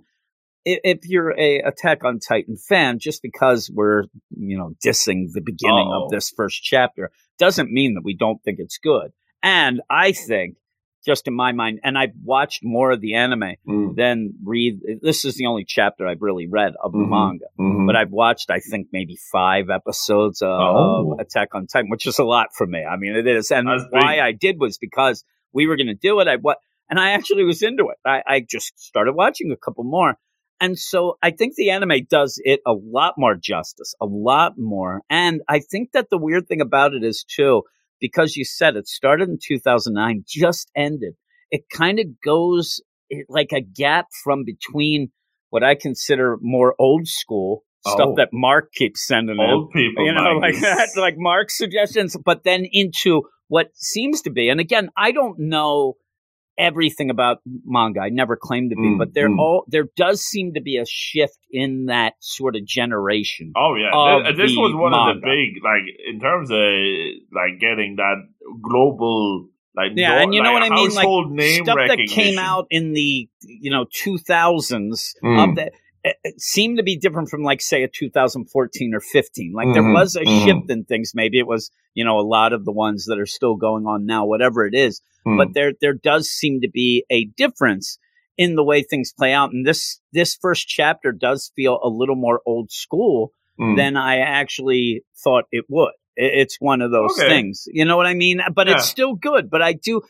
[0.64, 4.04] if you're a Attack on Titan fan, just because we're
[4.36, 6.04] you know dissing the beginning Uh-oh.
[6.04, 9.12] of this first chapter doesn't mean that we don't think it's good.
[9.42, 10.56] And I think,
[11.04, 14.78] just in my mind, and I've watched more of the anime Mm, than read.
[15.02, 17.08] This is the only chapter I've really read of the Mhm.
[17.10, 17.86] manga mhm.
[17.86, 21.16] but I've watched, I think, maybe five episodes of Oh.
[21.18, 22.84] Attack on Titan, which is a lot for me.
[22.84, 23.50] I mean, it is.
[23.50, 24.20] And why.
[24.20, 26.28] I did was because we were going to do it.
[26.28, 27.98] I what, and I actually was into it.
[28.06, 30.16] I, I just started watching a couple more.
[30.62, 35.00] And so I think the anime does it a lot more justice, a lot more.
[35.10, 37.62] And I think that the weird thing about it is too,
[38.00, 41.14] because you said it started in 2009, just ended.
[41.50, 45.10] It kind of goes it, like a gap from between
[45.50, 48.14] what I consider more old school stuff Oh.
[48.18, 52.44] that Mark keeps sending in old people, you know, like that, like Mark's suggestions, but
[52.44, 55.94] then into what seems to be, and again, I don't know
[56.58, 58.00] everything about manga.
[58.00, 59.38] I never claimed to be, Mm, but there mm.
[59.38, 63.52] all there does seem to be a shift in that sort of generation.
[63.56, 66.58] Oh yeah, of Th- this was one of the big like in terms of
[67.34, 68.16] like getting that
[68.62, 71.98] global like Yeah, no- and you know like, what I mean, like name Stuff that
[72.08, 75.48] came out in the you know two thousands Mm.
[75.50, 75.70] of the.
[76.04, 79.52] It it seemed to be different from, like, say, a 2014 or 15.
[79.54, 80.44] Like, there Mhm, was a mhm.
[80.44, 81.12] shift in things.
[81.14, 84.04] Maybe it was, you know, a lot of the ones that are still going on
[84.06, 85.00] now, whatever it is.
[85.24, 85.36] Mm.
[85.38, 87.96] but there there does seem to be a difference
[88.36, 92.16] in the way things play out and this this first chapter does feel a little
[92.16, 93.76] more old school Mm.
[93.76, 97.28] than i actually thought it would it's one of those Okay.
[97.28, 100.00] things you know what i mean but it's still good but i do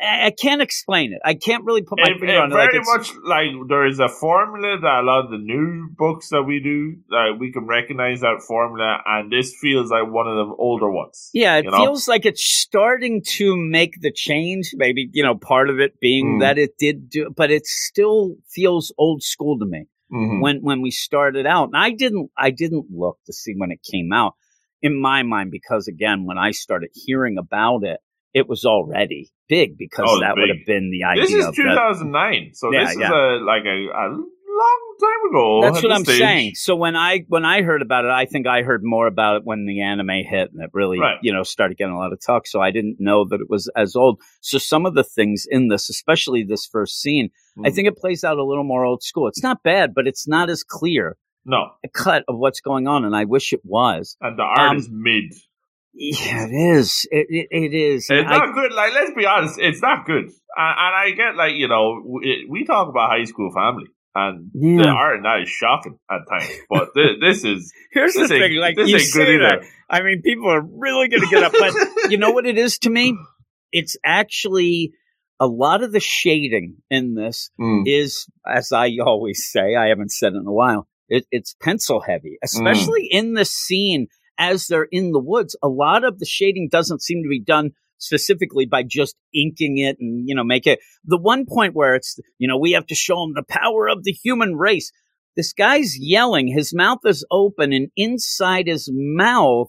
[0.00, 1.20] I can't explain it.
[1.24, 2.54] I can't really put my it, finger it on it.
[2.54, 6.28] Very like much like there is a formula that a lot of the new books
[6.30, 10.34] that we do, that we can recognize that formula, and this feels like one of
[10.36, 11.30] the older ones.
[11.32, 11.76] Yeah, it you know?
[11.78, 14.72] feels like it's starting to make the change.
[14.74, 16.40] Maybe you know part of it being Mm.
[16.40, 19.86] that it did do, but it still feels old school to me.
[20.12, 20.40] Mhm.
[20.40, 21.70] when when we started out.
[21.72, 24.34] And I didn't I didn't look to see when it came out
[24.80, 27.98] in my mind because again when I started hearing about it,
[28.32, 31.54] it was already big because Oh, that would have been the idea This is of
[31.56, 31.62] that.
[31.62, 33.10] 2009, so Yeah, this is yeah.
[33.10, 34.06] a like a, a
[34.58, 35.60] long time ago.
[35.62, 36.18] That's what I'm stage.
[36.18, 36.52] saying.
[36.54, 39.42] So when I when I heard about it, I think I heard more about it
[39.44, 41.18] when the anime hit and it really Right.
[41.22, 42.46] you know started getting a lot of talk.
[42.46, 44.20] So I didn't know that it was as old.
[44.40, 47.28] So some of the things in this, especially this first scene,
[47.64, 47.74] I Mm.
[47.74, 49.28] think it plays out a little more old school.
[49.28, 53.04] It's not bad, but it's not as clear no, a cut of what's going on,
[53.04, 54.16] and I wish it was.
[54.20, 55.32] and the art Um, is mid.
[55.98, 57.06] Yeah, it is.
[57.10, 58.06] It it, it is.
[58.10, 58.72] It's I- not good.
[58.72, 60.24] Like, let's be honest, it's not good.
[60.24, 64.50] And, and I get like you know, we, we talk about high school family, and
[64.52, 64.92] the Yeah.
[64.92, 66.50] art in that is shocking at times.
[66.68, 70.50] But thi- this is Here's this the thing, like you say that, I mean, people
[70.50, 71.52] are really going to get up.
[71.58, 71.72] But
[72.10, 73.16] you know what it is to me?
[73.72, 74.92] It's actually
[75.40, 77.84] a lot of the shading in this Mm.
[77.86, 80.88] is, as I always say, I haven't said it in a while.
[81.08, 85.56] It, it's pencil heavy, especially in the scene as they're in the woods.
[85.62, 89.96] A lot of the shading doesn't seem to be done specifically by just inking it
[89.98, 92.94] and you know make it the one point where it's you know we have to
[92.94, 94.92] show them the power of the human race
[95.34, 99.68] this guy's yelling his mouth is open and inside his mouth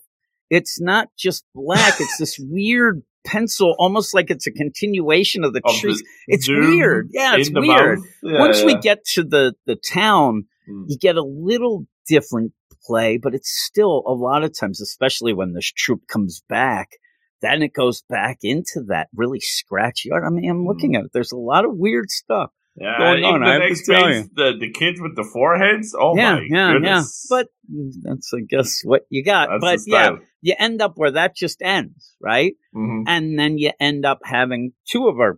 [0.50, 5.62] it's not just black it's this weird pencil almost like it's a continuation of the
[5.64, 8.00] Of trees the it's weird yeah it's weird.
[8.22, 10.84] Yeah, once we get to the the town Mm.
[10.90, 12.52] you get a little different
[12.88, 16.92] play, but it's still a lot of times, especially when this troop comes back,
[17.42, 20.24] then it goes back into that really scratchy art.
[20.26, 21.00] I mean, I'm looking Mm.
[21.00, 21.12] at it.
[21.14, 22.52] There's a lot of weird stuff.
[22.80, 25.96] yeah, going on, I the to next tell the the kids with the foreheads.
[26.00, 27.28] Oh yeah, my yeah, goodness!
[27.30, 27.36] yeah.
[27.38, 27.48] But
[28.04, 29.50] that's, I guess, what you got.
[29.50, 32.54] That's but yeah, you end up where that just ends, right?
[32.76, 33.04] Mhm.
[33.08, 35.38] and then you end up having two of our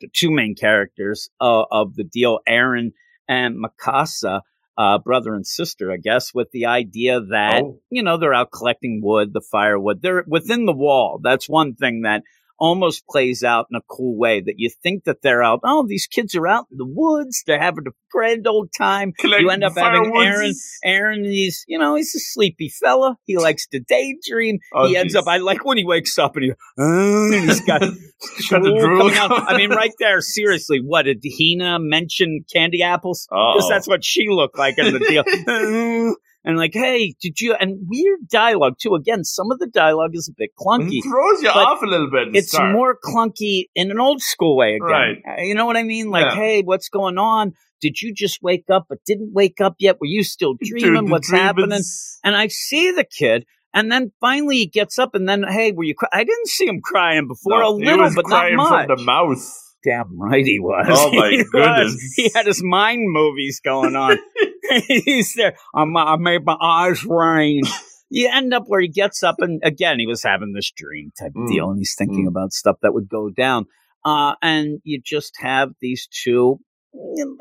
[0.00, 2.90] the two main characters uh, of the deal, Eren
[3.28, 4.40] and Mikasa,
[4.76, 7.80] uh, brother and sister, I guess, with the idea that Oh.
[7.90, 10.02] you know they're out collecting wood, the firewood.
[10.02, 11.20] They're within the wall.
[11.22, 12.22] That's one thing that
[12.58, 15.60] almost plays out in a cool way that you think that they're out.
[15.64, 17.42] Oh, these kids are out in the woods.
[17.46, 19.12] They're having a grand old time.
[19.18, 20.12] Collect end up having.
[20.12, 20.54] Eren-
[20.86, 23.16] Eren, he's, you know, he's a sleepy fella.
[23.24, 24.58] He likes to daydream.
[24.72, 27.82] Oh, he ends up, I like when he wakes up and, he, and he's got
[28.50, 29.50] Got the drool drool coming out.
[29.52, 33.26] I mean, right there, seriously, what did Hina mention candy apples?
[33.30, 35.24] Because that's what she looked like in the deal.
[35.46, 36.16] Oh.
[36.46, 37.54] And like, hey, did you?
[37.54, 38.94] And weird dialogue too.
[38.94, 40.98] Again, some of the dialogue is a bit clunky.
[40.98, 42.28] It throws you off a little bit.
[42.36, 42.72] It's start.
[42.72, 44.86] more clunky in an old school way again.
[44.88, 45.16] Right.
[45.26, 46.10] Uh, You know what I mean?
[46.10, 46.34] Like, Yeah.
[46.34, 47.52] hey, what's going on?
[47.80, 50.00] Did you just wake up but didn't wake up yet?
[50.00, 51.06] Were you still dreaming?
[51.06, 51.72] the What's dream happening?
[51.78, 55.72] is- And I see the kid, and then finally he gets up, and then hey,
[55.72, 55.94] were you?
[55.94, 56.08] Cry-?
[56.12, 58.86] I didn't see him crying before No, a little, was but not crying much.
[58.86, 59.60] from the mouth.
[59.84, 60.86] Damn right he was.
[60.88, 61.48] Oh, my He was.
[61.50, 62.12] goodness.
[62.16, 64.18] He had his mind movies going on.
[64.86, 65.56] He's there.
[65.74, 67.62] I'm, I made my eyes rain.
[68.10, 71.32] You end up where he gets up, and again, he was having this dream type
[71.34, 71.48] of Mm.
[71.48, 72.28] deal, and he's thinking Mm.
[72.28, 73.64] about stuff that would go down.
[74.04, 76.60] Uh, and you just have these two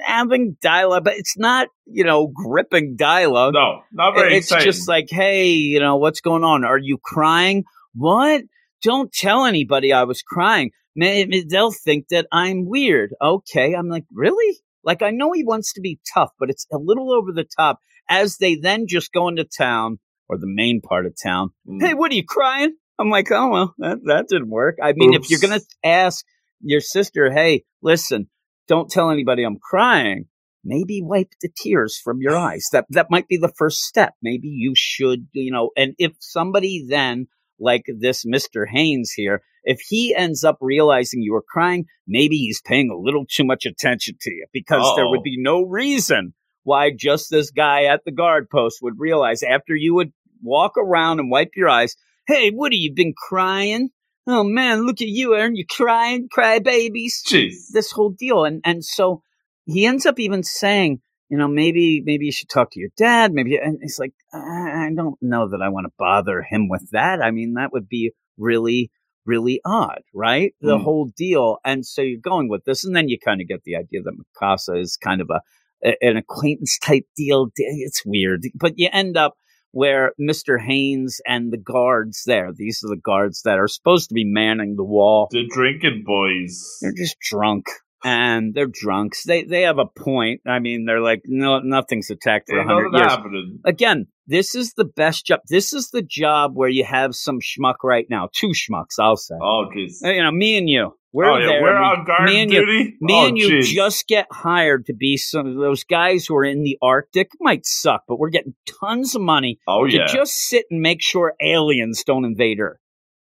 [0.01, 3.53] having dialogue, but it's not, you know, gripping dialogue.
[3.53, 4.65] No, not very it's exciting.
[4.65, 6.63] just like, hey, you know, what's going on?
[6.63, 7.65] Are you crying?
[7.93, 8.43] What?
[8.81, 10.71] Don't tell anybody I was crying.
[10.95, 13.13] Maybe they'll think that I'm weird.
[13.21, 13.73] Okay.
[13.73, 14.57] I'm like, really?
[14.83, 17.79] Like, I know he wants to be tough, but it's a little over the top
[18.09, 21.51] as they then just go into town or the main part of town.
[21.67, 21.81] Mm.
[21.81, 22.75] Hey, what are you crying?
[22.99, 24.77] I'm like, oh, well, that, that didn't work.
[24.81, 26.23] I mean, if you're going to ask
[26.61, 28.29] your sister, hey, listen,
[28.67, 30.25] don't tell anybody I'm crying,
[30.63, 32.67] maybe wipe the tears from your eyes.
[32.71, 34.13] That, that might be the first step.
[34.21, 37.27] Maybe you should, you know, and if somebody then,
[37.59, 38.65] like this Mr.
[38.69, 43.25] Haynes here, if he ends up realizing you were crying, maybe he's paying a little
[43.29, 45.11] too much attention to you because there Uh-oh.
[45.11, 45.23] would oh.
[45.23, 49.93] be no reason why just this guy at the guard post would realize after you
[49.95, 51.95] would walk around and wipe your eyes,
[52.27, 53.89] hey, what have you been crying?
[54.25, 55.51] Oh man, look at you, Eren.
[55.55, 57.21] You crying, cry babies.
[57.27, 57.67] Jeez.
[57.71, 58.45] This whole deal.
[58.45, 59.21] And and so
[59.65, 63.33] he ends up even saying, you know, maybe maybe you should talk to your dad.
[63.33, 67.21] Maybe and it's like, I don't know that I want to bother him with that.
[67.21, 68.91] I mean, that would be really,
[69.25, 70.53] really odd, right?
[70.61, 70.83] The Mm.
[70.83, 71.57] whole deal.
[71.65, 74.13] And so you're going with this, and then you kind of get the idea that
[74.17, 75.41] Mikasa is kind of a,
[75.85, 77.49] a- an acquaintance type deal.
[77.55, 79.35] It's weird, but you end up
[79.71, 80.61] where Mr.
[80.61, 84.75] Haynes and the guards there, these are the guards that are supposed to be manning
[84.75, 85.27] the wall.
[85.31, 86.77] The drinking boys.
[86.81, 87.65] They're just drunk.
[88.03, 89.23] And they're drunks.
[89.23, 90.41] They they have a point.
[90.47, 93.11] I mean, they're like, no, nothing's attacked for a hundred years.
[93.11, 93.59] happening.
[93.65, 95.39] Again, this is the best job.
[95.49, 98.29] This is the job where you have some schmuck right now.
[98.33, 99.35] Two schmucks, I'll say.
[99.41, 99.97] Oh, jeez.
[100.01, 100.95] You know, me and you.
[101.15, 101.61] We're oh, yeah, there.
[101.61, 102.65] We're on guard me and you-
[102.99, 103.65] me oh, and you jeez.
[103.65, 107.29] just get hired to be some of those guys who are in the Arctic.
[107.39, 110.07] Might suck, but we're getting tons of money Oh, to yeah.
[110.07, 112.79] just sit and make sure aliens don't invade Earth.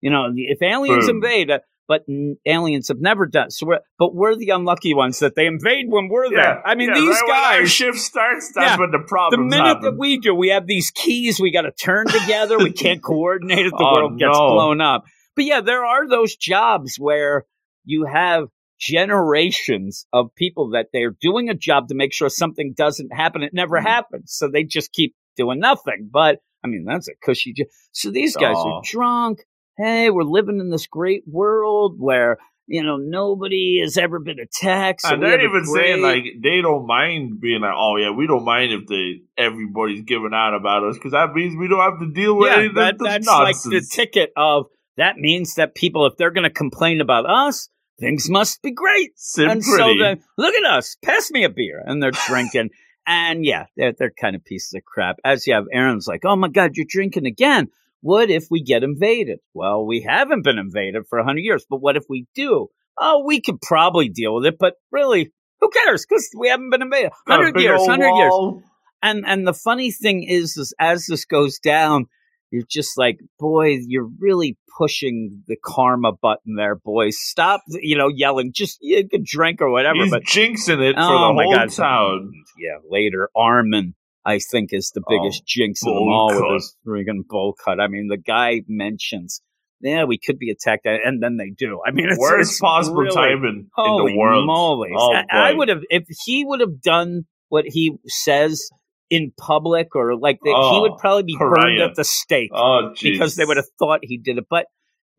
[0.02, 1.18] You know, if aliens Boom.
[1.18, 3.52] invade, uh, but n- aliens have never done.
[3.52, 6.42] So, we're, but we're the unlucky ones that they invade when we're yeah.
[6.42, 6.68] there.
[6.68, 7.72] I mean, yeah, these right guys.
[7.72, 8.80] shift starts, that's Yeah.
[8.80, 8.98] when the
[9.32, 9.82] The minute happen.
[9.84, 12.58] that we do, we have these keys we got to turn together.
[12.58, 13.72] We can't coordinate it.
[13.72, 14.54] The Oh, world gets no.
[14.54, 15.04] blown up.
[15.36, 17.46] But yeah, there are those jobs where
[17.84, 18.46] you have
[18.80, 23.42] generations of people that they're doing a job to make sure something doesn't happen.
[23.44, 23.84] It never Mhm.
[23.84, 24.34] happens.
[24.34, 26.10] So they just keep doing nothing.
[26.12, 27.68] But I mean, that's a cushy job.
[27.92, 28.78] So these guys Aw.
[28.78, 29.44] are drunk.
[29.78, 35.02] Hey, we're living in this great world where, you know, nobody has ever been attacked.
[35.02, 38.46] So and they're even saying like they don't mind being like, oh yeah, we don't
[38.46, 42.12] mind if they everybody's giving out about us because that means we don't have to
[42.12, 46.16] deal with yeah, of that, that's like the ticket of that means that people, if
[46.18, 49.12] they're going to complain about us, things must be great.
[49.18, 52.70] Sim and so then, look at us, pass me a beer, and they're drinking.
[53.06, 55.18] and yeah, they're they're kind of pieces of crap.
[55.24, 57.68] As you have Eren's like, oh my god, you're drinking again.
[58.06, 59.40] What if we get invaded?
[59.56, 62.68] Well, we haven't been invaded for a hundred years, but what if we do?
[63.00, 66.06] Oh, we could probably deal with it, but really, who cares?
[66.08, 67.12] Because we haven't been invaded.
[67.28, 68.64] Hundred years, old hundred years
[69.02, 72.06] and and the funny thing is, is as this goes down,
[72.52, 77.18] you're just like, boy, you're really pushing the karma button there, boys.
[77.20, 78.52] Stop, you know, yelling.
[78.54, 80.04] Just you could drink or whatever.
[80.04, 82.32] He's but jinxing it for oh the my whole god, town.
[82.58, 82.78] yeah.
[82.90, 86.42] Later, Armin, I think, is the biggest Oh, jinx of them all cut.
[86.42, 87.80] with his friggin' bowl cut.
[87.80, 89.42] I mean, the guy mentions.
[89.82, 91.80] Yeah, we could be attacked, and then they do.
[91.86, 94.48] I mean, it's, Worst it's possible really- timing Holy in the world.
[94.48, 94.90] moly!
[94.98, 98.68] Oh, I, I would have if he would have done what he says
[99.12, 102.94] in public, or like that, he Oh, would probably be burned at the stake Oh,
[103.00, 104.46] because they would have thought he did it.
[104.50, 104.66] But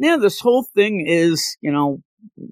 [0.01, 1.99] yeah, this whole thing is, you know,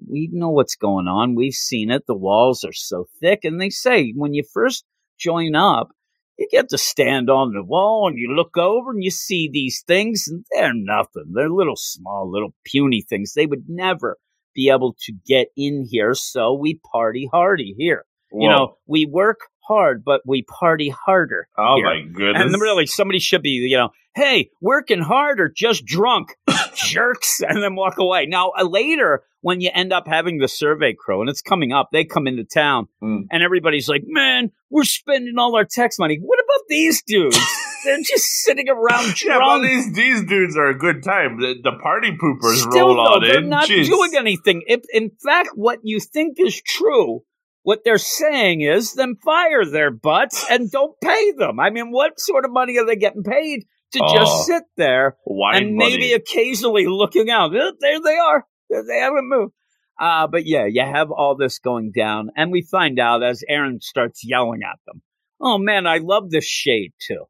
[0.09, 1.35] we know what's going on.
[1.35, 2.03] We've seen it.
[2.07, 4.85] The walls are so thick, and they say when you first
[5.19, 5.89] join up.
[6.37, 9.83] You get to stand on the wall and you look over and you see these
[9.87, 11.31] things, and they're nothing.
[11.33, 13.33] They're little small, little puny things.
[13.33, 14.17] They would never
[14.53, 16.13] be able to get in here.
[16.13, 18.05] So we party hardy here.
[18.33, 21.47] You know, we work hard, but we party harder.
[21.57, 21.85] oh here.
[21.85, 22.53] my goodness.
[22.53, 26.35] And really, somebody should be, you know, hey, working hard or just drunk,
[26.75, 28.25] jerks, and then walk away.
[28.27, 31.89] Now, uh, later, when you end up having the survey crew, and it's coming up,
[31.91, 33.25] they come into town, Mm.
[33.31, 36.17] and everybody's like, man, we're spending all our tax money.
[36.21, 37.37] What about these dudes?
[37.85, 39.63] They're just sitting around Yeah, but drunk.
[39.67, 41.39] these these dudes are a good time.
[41.39, 43.49] The, the party poopers Still, roll though, on they're in.
[43.49, 43.85] not Jeez.
[43.85, 44.63] doing anything.
[44.65, 47.21] If, in fact, what you think is true,
[47.65, 51.59] what they're saying is, then fire their butts and don't pay them.
[51.59, 55.17] I mean, what sort of money are they getting paid to Oh, just sit there
[55.27, 55.91] and money.
[55.97, 57.51] maybe occasionally looking out?
[57.51, 57.71] There
[58.03, 58.45] they are.
[58.69, 59.53] They haven't moved.
[59.99, 63.81] Uh, but yeah, you have all this going down, and we find out as Eren
[63.81, 65.01] starts yelling at them.
[65.41, 67.25] Oh man, I love this shade too.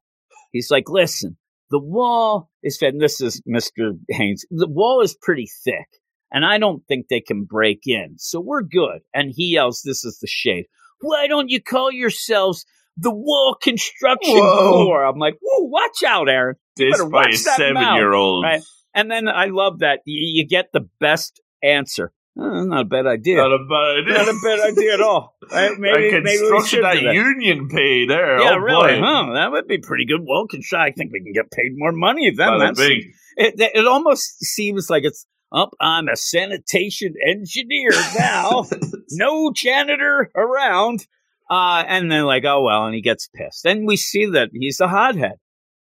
[0.52, 1.36] He's like, listen,
[1.70, 2.92] the wall is fed.
[2.94, 3.92] And this is Mr.
[4.10, 4.44] Haynes.
[4.50, 5.86] The wall is pretty thick,
[6.36, 8.16] and I don't think they can break in.
[8.18, 9.00] So we're good.
[9.14, 10.66] And he yells, This is the shade.
[11.00, 12.66] Why don't you call yourselves
[12.98, 14.84] the Wall Construction Whoa.
[14.84, 15.06] Corps?
[15.06, 16.56] I'm like, Whoa, watch out, Eren.
[16.76, 18.44] this by a that seven year old.
[18.44, 18.60] Right.
[18.92, 22.12] And then I love that you, you get the best answer.
[22.38, 23.38] Uh, not a bad idea.
[23.38, 24.18] Not a bad idea.
[24.18, 25.34] Not a bad idea at all.
[25.50, 25.78] Right?
[25.78, 27.14] Maybe, a maybe we should that that.
[27.14, 28.40] union pay there.
[28.40, 28.98] Yeah, oh, really?
[29.00, 29.32] Huh?
[29.34, 30.20] That would be pretty good.
[30.22, 30.82] Well, construct.
[30.82, 32.48] I think we can get paid more money then.
[32.48, 35.70] Bada That's it, it almost seems like it's up.
[35.80, 38.64] I'm a sanitation engineer now.
[39.12, 41.06] no janitor around.
[41.50, 43.64] Uh, and then like, oh well, and he gets pissed.
[43.66, 45.36] And we see that he's a hothead.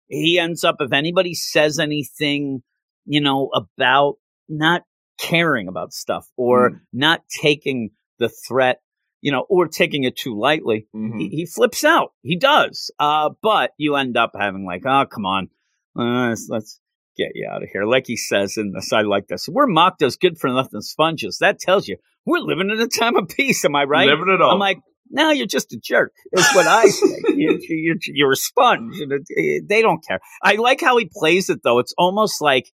[0.07, 2.61] He ends up if anybody says anything,
[3.05, 4.15] you know, about
[4.49, 4.83] not
[5.17, 6.79] caring about stuff or Mm.
[6.93, 8.81] not taking the threat,
[9.21, 11.19] you know, or taking it too lightly, Mhm.
[11.21, 12.11] he, he flips out.
[12.21, 12.91] He does.
[12.99, 15.49] Uh, but you end up having like, oh, come on,
[15.97, 16.81] uh, let's, let's
[17.15, 17.85] get you out of here.
[17.85, 19.47] Like he says in this, I like this.
[19.47, 21.37] We're mocked as good for nothing sponges.
[21.39, 23.63] That tells you we're living in a time of peace.
[23.65, 24.07] Am I right?
[24.07, 24.51] Living it up.
[24.51, 26.13] I'm like, no, you're just a jerk.
[26.31, 27.21] Is what I say.
[27.35, 28.99] you, you, you're a sponge.
[28.99, 30.19] They don't care.
[30.41, 31.79] I like how he plays it though.
[31.79, 32.71] It's almost like,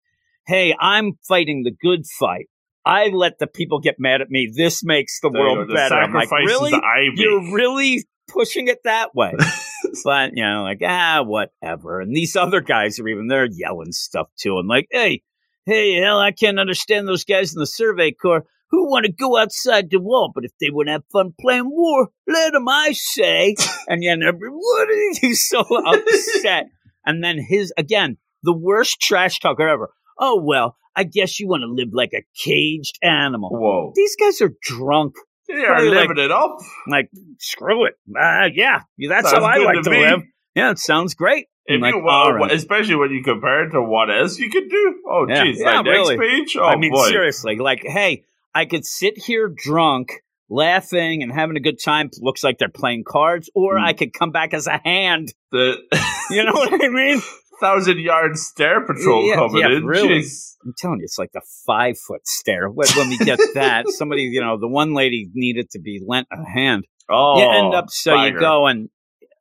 [0.48, 2.48] hey, I'm fighting the good fight.
[2.86, 4.52] I let the people get mad at me.
[4.56, 5.70] This makes the you world.
[5.70, 5.96] The better.
[5.96, 6.72] I'm like, really?
[7.16, 9.34] You're really pushing it that way.
[10.04, 12.02] but you know, like ah, whatever.
[12.02, 15.24] And these other guys are even they're yelling stuff to him, like, "Hey,
[15.66, 19.38] hey, hell, I can't understand those guys in the Survey Corps who want to go
[19.38, 22.94] outside the wall, but if they want to have fun playing war, let them, I
[22.94, 23.56] say."
[23.88, 26.68] and then what is he so upset?
[27.06, 29.90] and then his again, the worst trash talker ever.
[30.20, 33.50] Oh well, I guess you want to live like a caged animal.
[33.52, 33.94] Whoa.
[33.96, 35.16] These guys are drunk.
[35.56, 36.58] They are Probably living like- it up.
[36.88, 37.96] Like, screw it.
[38.10, 40.06] Uh, yeah, that's Sounds how I like to me.
[40.06, 40.22] live.
[40.56, 41.48] Yeah, it sounds great.
[41.66, 42.52] If I'm like, you want, right.
[42.52, 44.96] especially when you compare it to what else you could do.
[45.08, 45.46] Oh, Yeah.
[45.46, 45.58] jeez.
[45.60, 46.18] Yeah, like really.
[46.18, 46.58] next page.
[46.60, 47.08] Oh, I mean, boy.
[47.08, 48.24] seriously, like, hey,
[48.54, 50.12] I could sit here drunk,
[50.50, 52.10] laughing and having a good time.
[52.20, 53.86] Looks like they're playing cards, or Hmm.
[53.86, 55.34] I could come back as a hand.
[55.52, 55.78] The
[56.32, 57.22] You know what I mean?
[57.62, 59.86] thousand yard stair patrol Yeah, coming yeah, in.
[59.86, 60.20] really.
[60.20, 60.56] Jeez.
[60.66, 62.70] I'm telling you, it's like the five foot stair.
[62.70, 66.28] When, when we get that, somebody, you know, the one lady needed to be lent
[66.32, 66.86] a hand.
[67.10, 68.90] Oh, you end up so you go and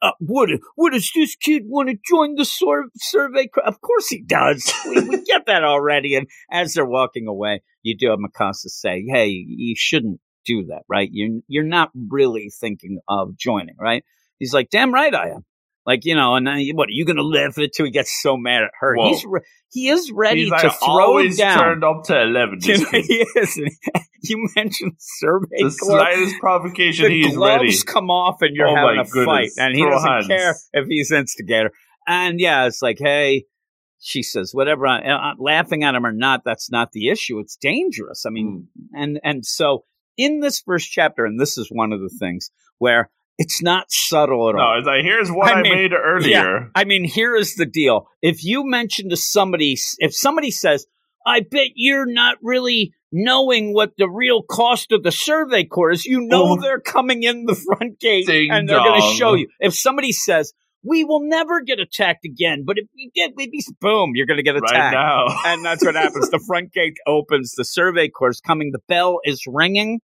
[0.02, 4.22] uh, what what does this kid want to join the sur- survey of course he
[4.22, 8.68] does we, we get that already and as they're walking away you do have Mikasa
[8.68, 14.02] say hey you shouldn't do that right you're you're not really thinking of joining right
[14.38, 15.44] he's like damn right I am
[15.90, 18.36] like you know and then, what are you gonna laugh it till he gets so
[18.36, 19.08] mad at her Whoa.
[19.08, 19.40] he's re-
[19.72, 23.04] he is ready He's like, to throw always down turned up to 11 this week.
[23.06, 23.56] he is.
[24.22, 27.82] you mentioned survey The Corps slightest provocation, the he's gloves ready.
[27.84, 30.26] come off and you're Oh having a fight, and he Throw doesn't hands.
[30.28, 31.70] care if he's instigator.
[32.06, 33.44] And yeah, it's like, hey,
[34.00, 34.86] she says, whatever.
[34.86, 37.38] I, uh, laughing at him or not, that's not the issue.
[37.38, 38.24] It's dangerous.
[38.26, 38.96] I mean, Hmm.
[39.02, 39.84] and and so
[40.16, 43.10] in this first chapter, and this is one of the things where
[43.42, 44.74] it's not subtle at all.
[44.74, 46.70] No, it's like, here's what I I, mean, made earlier.
[46.74, 48.06] I mean, here is the deal.
[48.20, 50.86] If you mention to somebody, if somebody says,
[51.26, 56.04] I bet you're not really knowing what the real cost of the survey corps is,
[56.04, 56.60] you know Oh.
[56.60, 59.48] they're coming in the front gate Ding and they're going to show you.
[59.58, 63.64] If somebody says, we will never get attacked again, but if we did, we'd be,
[63.80, 64.94] boom, you're going to get right attacked.
[64.94, 65.24] now.
[65.46, 66.28] And that's what happens.
[66.30, 70.00] the front gate opens, the survey corps is coming, the bell is ringing.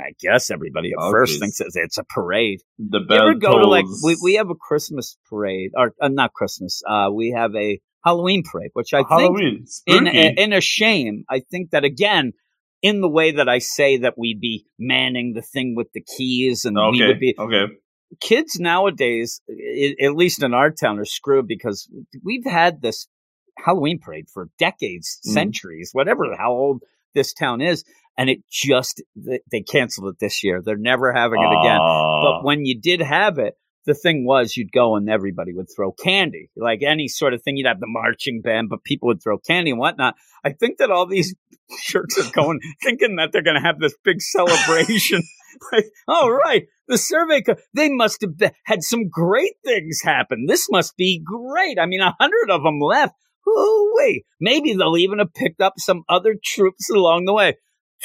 [0.00, 1.10] I guess everybody at Okay.
[1.12, 2.60] first thinks it's, it's a parade.
[2.78, 6.32] the You ever go to like we, we have a Christmas parade or uh, not
[6.32, 6.82] Christmas?
[6.86, 9.66] Uh, we have a Halloween parade, which I think Halloween.
[9.86, 11.24] in a, in a shame.
[11.28, 12.32] I think that again,
[12.82, 16.64] in the way that I say that we'd be manning the thing with the keys
[16.64, 17.06] and we okay.
[17.08, 17.64] would be okay.
[18.20, 21.88] kids nowadays, i at least in our town, are screwed because
[22.24, 23.06] we've had this
[23.58, 25.32] Halloween parade for decades, Mhm.
[25.32, 26.82] centuries, whatever how old
[27.14, 27.84] this town is,
[28.20, 30.60] and it just they, canceled it this year.
[30.62, 31.80] They're never having it again.
[31.80, 32.22] Aw.
[32.22, 33.54] But when you did have it,
[33.86, 37.56] the thing was you'd go and everybody would throw candy, like any sort of thing.
[37.56, 40.16] You'd have the marching band, but people would throw candy and whatnot.
[40.44, 41.34] I think that all these
[41.80, 45.22] shirts are going thinking that they're going to have this big celebration.
[45.72, 50.44] like, all right, the survey, co- they must have be- had some great things happen.
[50.46, 51.78] This must be great.
[51.78, 53.14] I mean, a hundred of them left.
[53.48, 57.54] Oh, wait, maybe they'll even have picked up some other troops along the way.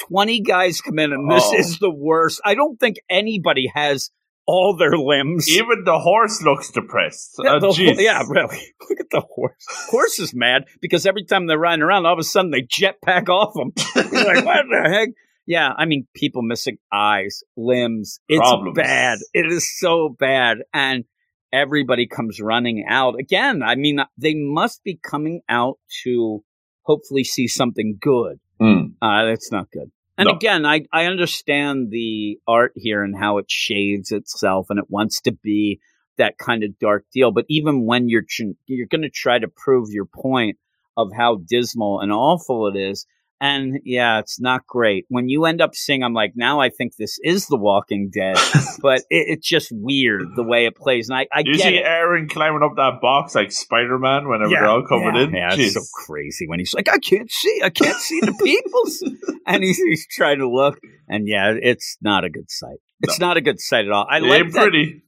[0.10, 1.58] 20 guys come in, and this Oh.
[1.58, 2.42] is the worst.
[2.46, 4.10] I don't think anybody has
[4.48, 5.50] all their limbs.
[5.50, 7.36] Even the horse looks depressed.
[7.44, 8.60] Yeah, Uh, the- yeah, really.
[8.90, 9.56] Look at the horse.
[9.90, 13.28] Horse is mad because every time they're riding around, all of a sudden they jetpack
[13.30, 13.72] off them.
[13.96, 14.12] Like,
[14.46, 15.10] what the heck?
[15.48, 18.20] Yeah, I mean, people missing eyes, limbs.
[18.28, 18.76] It's Problems.
[18.76, 19.18] bad.
[19.34, 20.58] It is so bad.
[20.74, 21.06] And
[21.54, 23.16] everybody comes running out.
[23.20, 26.44] Again, I mean, they must be coming out to
[26.84, 28.40] hopefully see something good.
[28.66, 28.94] Mm.
[29.02, 29.92] Uh, that's not good.
[30.18, 30.36] And No.
[30.36, 35.22] again, I, I understand the art here and how it shades itself and it wants
[35.22, 35.80] to be
[36.18, 37.32] that kind of dark deal.
[37.32, 40.58] But even when you're tr- you're going to try to prove your point
[40.96, 43.06] of how dismal and awful it is,
[43.42, 45.06] and yeah, it's not great.
[45.10, 48.38] When you end up seeing, I'm like, now I think this is The Walking Dead,
[48.82, 51.10] but it, it's just weird the way it plays.
[51.10, 51.86] And I, I You get see it.
[51.86, 55.34] Eren climbing up that box like Spider Man whenever Yeah, they're all coming yeah, in.
[55.34, 55.66] Yeah, Jeez.
[55.66, 59.04] it's so crazy when he's like, I can't see, I can't see the peoples,
[59.48, 62.78] and he's, he's trying to look, and yeah, it's not a good sight.
[63.02, 64.08] It's not a good sight at all.
[64.10, 65.04] I It like that pretty.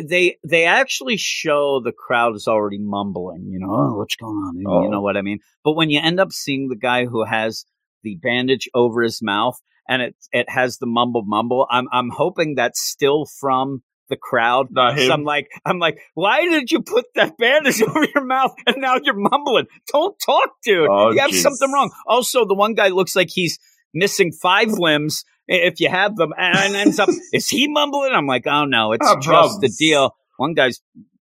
[0.00, 4.56] They they actually show the crowd is already mumbling, you know, oh, what's going on?
[4.58, 4.88] You Oh.
[4.88, 5.40] know what I mean?
[5.64, 7.64] But when you end up seeing the guy who has
[8.02, 9.56] the bandage over his mouth
[9.88, 14.66] and it it has the mumble mumble, I'm I'm hoping that's still from the crowd.
[14.74, 18.76] So I'm like, I'm like, why did you put that bandage over your mouth and
[18.78, 19.66] now you're mumbling?
[19.90, 20.88] Don't talk, dude.
[20.90, 21.40] Oh, you have jeez.
[21.42, 21.90] something wrong.
[22.06, 23.58] Also, the one guy looks like he's
[23.94, 28.12] missing five limbs if you have them, and ends up is he mumbling?
[28.14, 30.14] I'm like, oh no, it's Ah, just the deal.
[30.36, 30.80] One guy's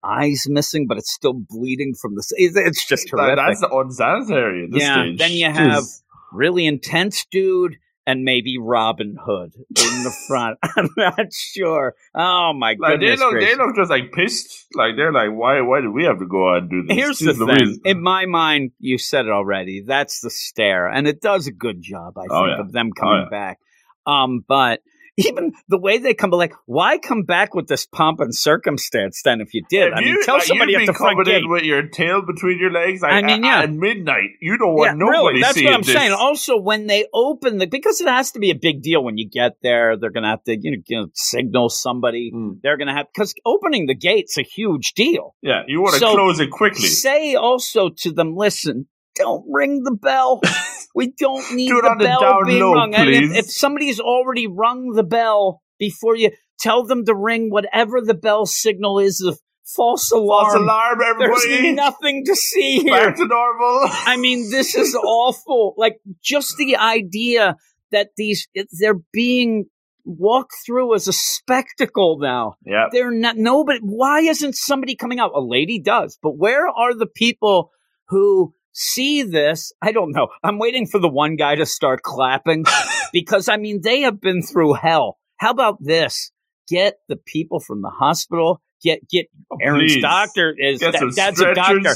[0.04, 2.24] eyes missing, but it's still bleeding from the.
[2.38, 3.60] It's it's just That- horrific.
[3.60, 5.18] that's unsanitary at this Yeah, stage.
[5.20, 6.02] then you have- Jeez.
[6.32, 7.78] really intense dude.
[8.08, 10.58] and maybe Robin Hood in the front.
[10.76, 11.94] I'm not sure.
[12.16, 13.50] Oh my Like they look, gracious.
[13.52, 14.66] they look just like pissed.
[14.74, 16.98] Like they're like, why, why did we have to go out and do this?
[16.98, 17.80] Here's the thing.
[17.86, 19.84] In my mind, you said it already.
[19.86, 22.18] That's the stare, and it does a good job.
[22.18, 22.60] I think Oh, yeah.
[22.60, 23.30] of them Oh, coming yeah.
[23.30, 23.60] back.
[24.06, 24.82] Um, but
[25.18, 29.22] even the way they come, like, why come back with this pomp and circumstance?
[29.24, 31.44] Then, if you did, If I mean, you- tell somebody you'd at the front gate.
[31.44, 33.02] in with your tail between your legs.
[33.02, 33.60] Like, I mean, at- yeah.
[33.64, 35.42] at midnight, you don't want yeah, nobody really.
[35.42, 35.94] That's what I'm this.
[35.94, 36.14] saying.
[36.14, 39.30] Also, when they open the, because it has to be a big deal when you
[39.30, 42.32] get there, they're going to have to, you know, you know, signal somebody.
[42.34, 42.60] Mm.
[42.64, 45.36] They're going to have, because opening the gate's a huge deal.
[45.42, 46.88] Yeah, you want to So, close it quickly.
[46.88, 48.88] Say also to them, listen,
[49.22, 50.42] don't ring the bell.
[50.96, 52.94] we don't need Do the bell being low, rung.
[52.94, 58.14] If, if somebody's already rung the bell before you tell them to ring whatever the
[58.14, 59.36] bell signal is, a
[59.76, 60.46] false alarm.
[60.46, 63.08] False alarm, There's nothing to see here.
[63.08, 63.88] Back to normal.
[63.90, 65.74] I mean, this is awful.
[65.78, 67.56] Like just the idea
[67.92, 68.48] that these
[68.80, 69.66] they're being
[70.04, 72.56] walked through as a spectacle now.
[72.66, 72.88] yeah.
[72.92, 73.80] They're not nobody.
[73.82, 75.32] Why isn't somebody coming out?
[75.36, 77.72] A lady does, but where are the people
[78.08, 79.74] who see this?
[79.82, 80.28] I don't know.
[80.44, 82.66] I'm waiting for the one guy to start clapping
[83.14, 85.18] because I mean they have been through hell.
[85.38, 86.32] How about this?
[86.68, 88.62] Get the people from the hospital.
[88.84, 90.02] Get get oh, Eren's Please.
[90.02, 91.96] doctor is Get that, that's a doctor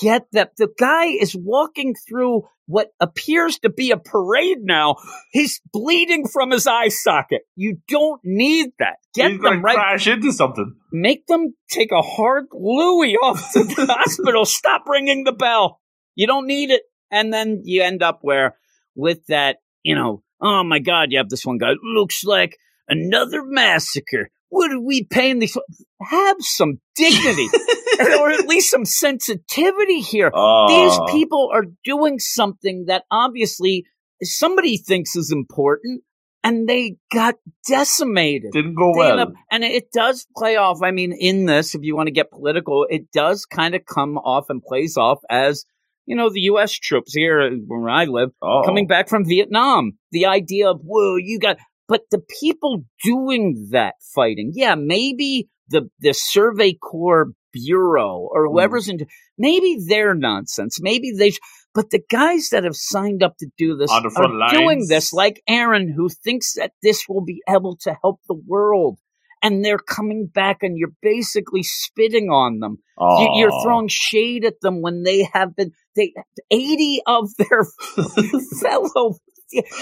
[0.00, 4.96] get that the guy is walking through what appears to be a parade now.
[5.32, 7.42] He's bleeding from his eye socket.
[7.56, 8.96] You don't need that.
[9.14, 9.74] Get He's them right.
[9.74, 10.76] crash into something.
[10.92, 14.44] Make them take a hard Louis off to the hospital.
[14.44, 15.80] Stop ringing the bell.
[16.14, 16.82] You don't need it.
[17.10, 18.56] And then you end up where
[18.94, 21.72] with that, you know, oh my God, you have this one guy.
[21.82, 22.56] Looks like
[22.88, 24.30] another massacre.
[24.48, 25.56] What are we paying these?
[26.02, 27.48] Have some dignity
[28.18, 30.30] or at least some sensitivity here.
[30.34, 30.66] Oh.
[30.68, 33.84] These people are doing something that obviously
[34.22, 36.02] somebody thinks is important,
[36.42, 37.36] and they got
[37.68, 38.52] decimated.
[38.52, 39.20] didn't go They well.
[39.20, 40.82] up- and it does play off.
[40.82, 44.18] I mean, in this, if you want to get political, it does kind of come
[44.18, 45.64] off and plays off as
[46.10, 46.72] you know the U.S.
[46.72, 48.62] troops here where I live oh.
[48.66, 49.92] coming back from Vietnam.
[50.10, 55.88] The idea of whoa, you got, but the people doing that fighting, yeah, maybe the
[56.00, 58.52] the Survey Corps Bureau or Hmm.
[58.54, 59.06] whoever's in,
[59.38, 60.80] maybe they're nonsense.
[60.80, 61.30] Maybe they,
[61.74, 64.86] but the guys that have signed up to do this On the front are doing
[64.88, 68.98] this, like Eren, who thinks that this will be able to help the world.
[69.42, 72.78] And they're coming back, and you're basically spitting on them.
[72.98, 76.12] You, you're throwing shade at them when they have been they
[76.50, 77.64] 80 of their
[78.60, 79.16] fellow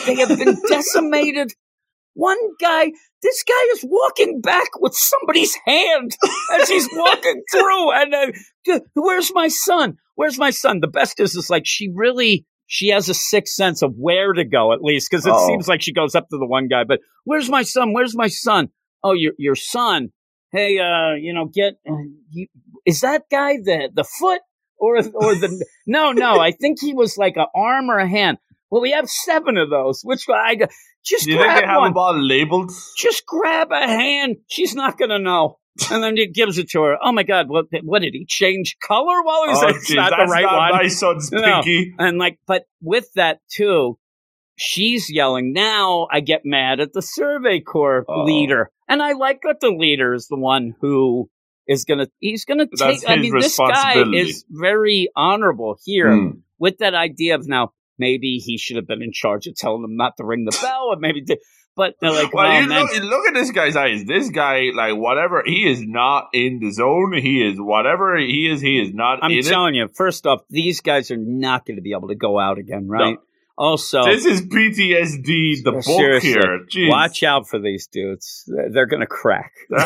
[0.07, 1.53] they have been decimated.
[2.15, 2.93] One guy
[3.23, 6.17] this guy is walking back with somebody's hand
[6.55, 9.97] as he's walking through and uh, where's my son?
[10.15, 10.81] Where's my son?
[10.81, 14.45] The best is is like she really she has a sixth sense of where to
[14.45, 15.47] go at least because it Uh-oh.
[15.47, 17.93] seems like she goes up to the one guy but where's my son?
[17.93, 18.69] Where's my son
[19.03, 20.09] oh your your son
[20.53, 21.95] hey uh you know get uh,
[22.31, 22.47] you,
[22.87, 24.41] is that guy the the foot
[24.79, 28.39] or or the no no I think he was like an arm or a hand.
[28.71, 30.03] Well, we have seven of those.
[30.05, 30.55] Which I
[31.05, 31.91] just Do you think grab they have one.
[31.93, 32.71] them all labeled?
[32.99, 34.37] Just grab a hand.
[34.49, 35.59] She's not gonna know.
[35.91, 36.97] And then he gives it to her.
[37.03, 37.49] Oh my God!
[37.49, 39.63] What what did he change color while he was?
[39.63, 40.83] Oh, it's geez, not the right not one.
[40.83, 41.41] my son's No.
[41.63, 41.95] pinky.
[41.99, 43.99] And like, but with that too,
[44.59, 45.53] she's yelling.
[45.53, 48.25] Now I get mad at the Survey Corps Uh-oh.
[48.25, 51.31] leader, and I like that the leader is the one who
[51.67, 52.09] is gonna.
[52.19, 53.11] He's gonna That's take.
[53.11, 56.31] I mean, this guy is very honorable here Hmm.
[56.59, 59.97] with that idea of now maybe he should have been in charge of telling them
[59.97, 61.23] not to ring the bell, and maybe.
[61.27, 61.39] They,
[61.77, 64.05] but they're like, Well, oh, you look, look at this guy's eyes.
[64.05, 67.13] This guy, like, whatever, he is not in the zone.
[67.17, 68.61] He is whatever he is.
[68.61, 71.83] He is not I'm in telling you, first off, these guys are not going to
[71.83, 73.19] be able to go out again, right?
[73.59, 74.05] Also.
[74.05, 75.65] This is PTSD.
[75.65, 76.61] The book here.
[76.73, 76.89] Jeez.
[76.89, 78.45] watch out for these dudes.
[78.47, 79.53] They're, they're going to crack.
[79.71, 79.77] You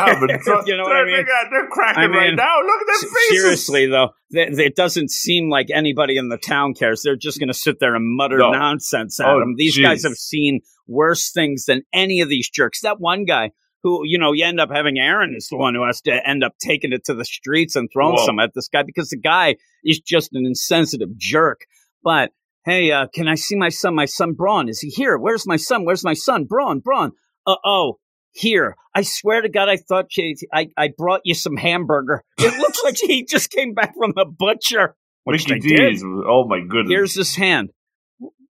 [0.77, 1.25] know what I mean?
[1.51, 2.61] They're, cracking I mean, right now.
[2.65, 3.29] Look at their faces.
[3.41, 7.03] Seriously, though, th- it doesn't seem like anybody in the town cares.
[7.03, 8.51] They're just going to sit there and mutter No.
[8.51, 9.55] nonsense at Oh, them.
[9.57, 9.83] These jeez.
[9.83, 12.83] guys have seen worse things than any of these jerks.
[12.83, 13.53] That one guy
[13.83, 16.45] who, you know, you end up having Eren is the one who has to end
[16.45, 18.27] up taking it to the streets and throwing Whoa.
[18.27, 21.63] some at this guy because the guy is just an insensitive jerk.
[22.05, 22.31] But
[22.65, 23.95] hey, uh, can I see my son?
[23.95, 25.17] My son Braun is he here?
[25.17, 25.85] Where's my son?
[25.85, 26.45] Where's my son?
[26.45, 27.13] Braun, Braun.
[27.47, 27.99] Uh oh.
[28.35, 32.23] Here, I swear to God, I thought she, I, I brought you some hamburger.
[32.39, 34.97] It looks like he just came back from the butcher.
[35.25, 36.03] Which Mickey they did.
[36.03, 36.91] Oh my goodness.
[36.91, 37.71] Here's his hand.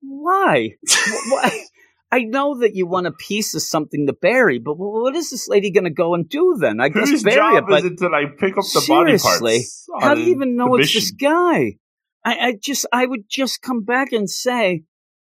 [0.02, 0.76] Why?
[1.30, 1.66] Why?
[2.12, 5.48] I know that you want a piece of something to bury, but what is this
[5.48, 6.80] lady going to go and do then?
[6.82, 9.18] I guess Whose bury job it, but is it to like pick up the body
[9.18, 9.88] parts?
[10.00, 11.78] how do you even know it's this guy?
[12.24, 14.84] I, I just, I would just come back and say,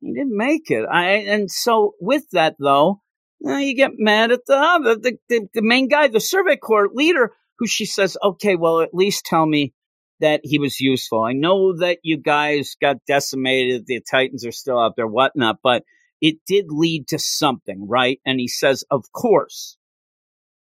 [0.01, 0.85] He didn't make it.
[0.91, 3.01] I and so with that though,
[3.45, 7.33] uh, you get mad at the, the the the main guy, the survey corps leader,
[7.59, 9.73] who she says, okay, well at least tell me
[10.19, 11.23] that he was useful.
[11.23, 15.83] I know that you guys got decimated, the Titans are still out there, whatnot, but
[16.21, 18.19] it did lead to something, right?
[18.25, 19.77] And he says, of course.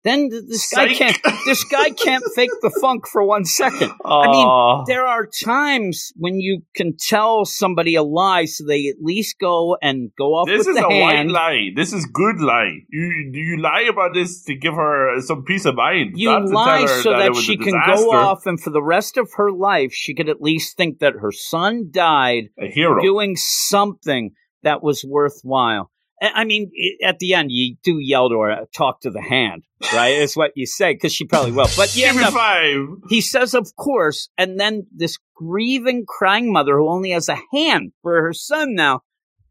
[0.08, 1.18] Then this guy can't.
[1.44, 3.92] This guy can't fake the funk for one second.
[4.04, 8.96] I mean, there are times when you can tell somebody a lie, so they at
[9.02, 10.48] least go and go off.
[10.48, 11.28] This is a hand.
[11.28, 11.68] white lie.
[11.76, 12.72] This is good lie.
[12.88, 16.12] You you lie about this to give her some peace of mind.
[16.16, 19.52] You lie so that, that she can go off, and for the rest of her
[19.52, 24.30] life, she could at least think that her son died a hero doing something
[24.62, 25.90] that was worthwhile.
[26.20, 26.70] I mean,
[27.02, 30.14] at the end, you do yell to her, talk to the hand, right?
[30.14, 31.68] is what you say, because she probably will.
[31.76, 32.88] But yeah, no, five.
[33.08, 34.28] he says, of course.
[34.36, 39.02] And then this grieving, crying mother who only has a hand for her son now,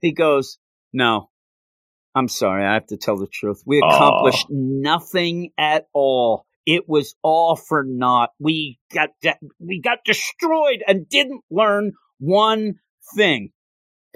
[0.01, 0.57] he goes,
[0.91, 1.29] no,
[2.13, 2.65] I'm sorry.
[2.65, 3.63] I have to tell the truth.
[3.65, 6.45] We accomplished nothing at all.
[6.65, 8.31] It was all for naught.
[8.39, 12.75] We got, de- we got destroyed and didn't learn one
[13.15, 13.51] thing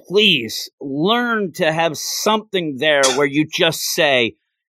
[0.08, 4.36] please learn to have something there where you just say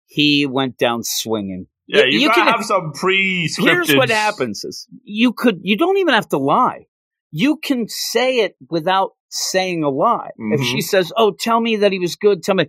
[0.07, 1.67] he went down swinging.
[1.87, 3.51] Yeah, you, you can have some pre.
[3.57, 6.87] Here's what happens: is you could you don't even have to lie.
[7.31, 10.31] You can say it without saying a lie.
[10.41, 10.53] Mm-hmm.
[10.55, 10.81] If she mm-hmm.
[10.81, 12.69] says, "Oh, tell me that he was good," tell me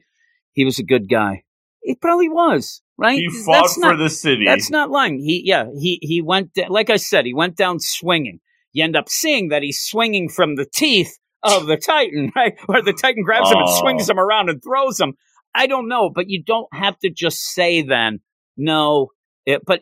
[0.54, 1.44] he was a good guy.
[1.82, 3.18] He probably was, right?
[3.18, 4.46] He fought that's for not, the city.
[4.46, 5.20] That's not lying.
[5.20, 8.40] He, yeah, he he went like I said, he went down swinging.
[8.72, 12.56] You end up seeing that he's swinging from the teeth of the Titan, right?
[12.66, 15.14] Where the Titan grabs him and swings him around and throws him.
[15.56, 18.22] I don't know, but you don't have to just say then,
[18.58, 19.10] no,
[19.46, 19.82] it, but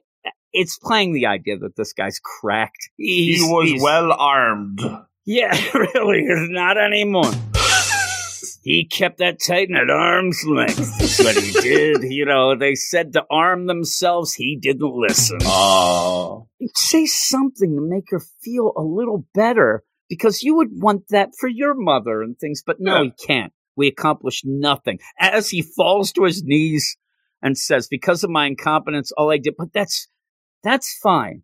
[0.54, 2.90] it's playing the idea that this guy's cracked.
[2.98, 4.82] He's, he was well armed.
[5.26, 7.32] Yeah, really, is not anymore.
[8.64, 11.00] he kept that Titan at arm's length.
[11.00, 12.02] That's what he did.
[12.12, 14.34] You know, they said to arm themselves.
[14.34, 15.40] He didn't listen.
[15.44, 16.48] Oh.
[16.76, 21.48] Say something to make her feel a little better because you would want that for
[21.48, 23.04] your mother and things, but no, yeah.
[23.04, 23.54] he can't.
[23.78, 25.00] We accomplished nothing.
[25.18, 26.98] As he falls to his knees
[27.42, 30.10] and says, because of my incompetence, all I did, but that's,
[30.66, 31.44] that's fine.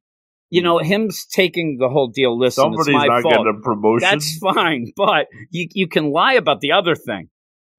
[0.49, 2.38] You know, him taking the whole deal.
[2.38, 3.36] Listen, Somebody's it's my not fault.
[3.36, 4.09] getting a promotion.
[4.09, 7.30] That's fine, but you you can lie about the other thing.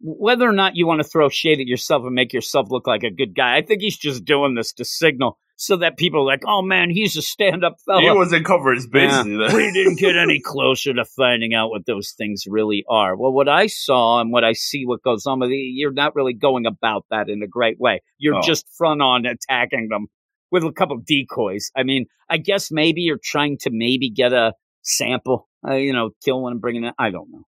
[0.01, 3.05] Whether or not you want to throw shade at yourself and make yourself look like
[3.05, 6.24] a good guy, I think he's just doing this to signal so that people are
[6.24, 8.00] like, oh man, he's a stand up fellow.
[8.00, 9.38] He wasn't covered basically.
[9.38, 13.16] Yeah, we didn't get any closer to finding out what those things really are.
[13.16, 16.14] Well, what I saw and what I see what goes on with you, you're not
[16.14, 18.02] really going about that in a great way.
[18.18, 18.42] You're oh.
[18.42, 20.06] just front on attacking them
[20.52, 21.72] with a couple decoys.
[21.76, 26.11] I mean, I guess maybe you're trying to maybe get a sample, uh, you know,
[26.24, 26.92] kill one and bring it in.
[27.00, 27.42] I don't know.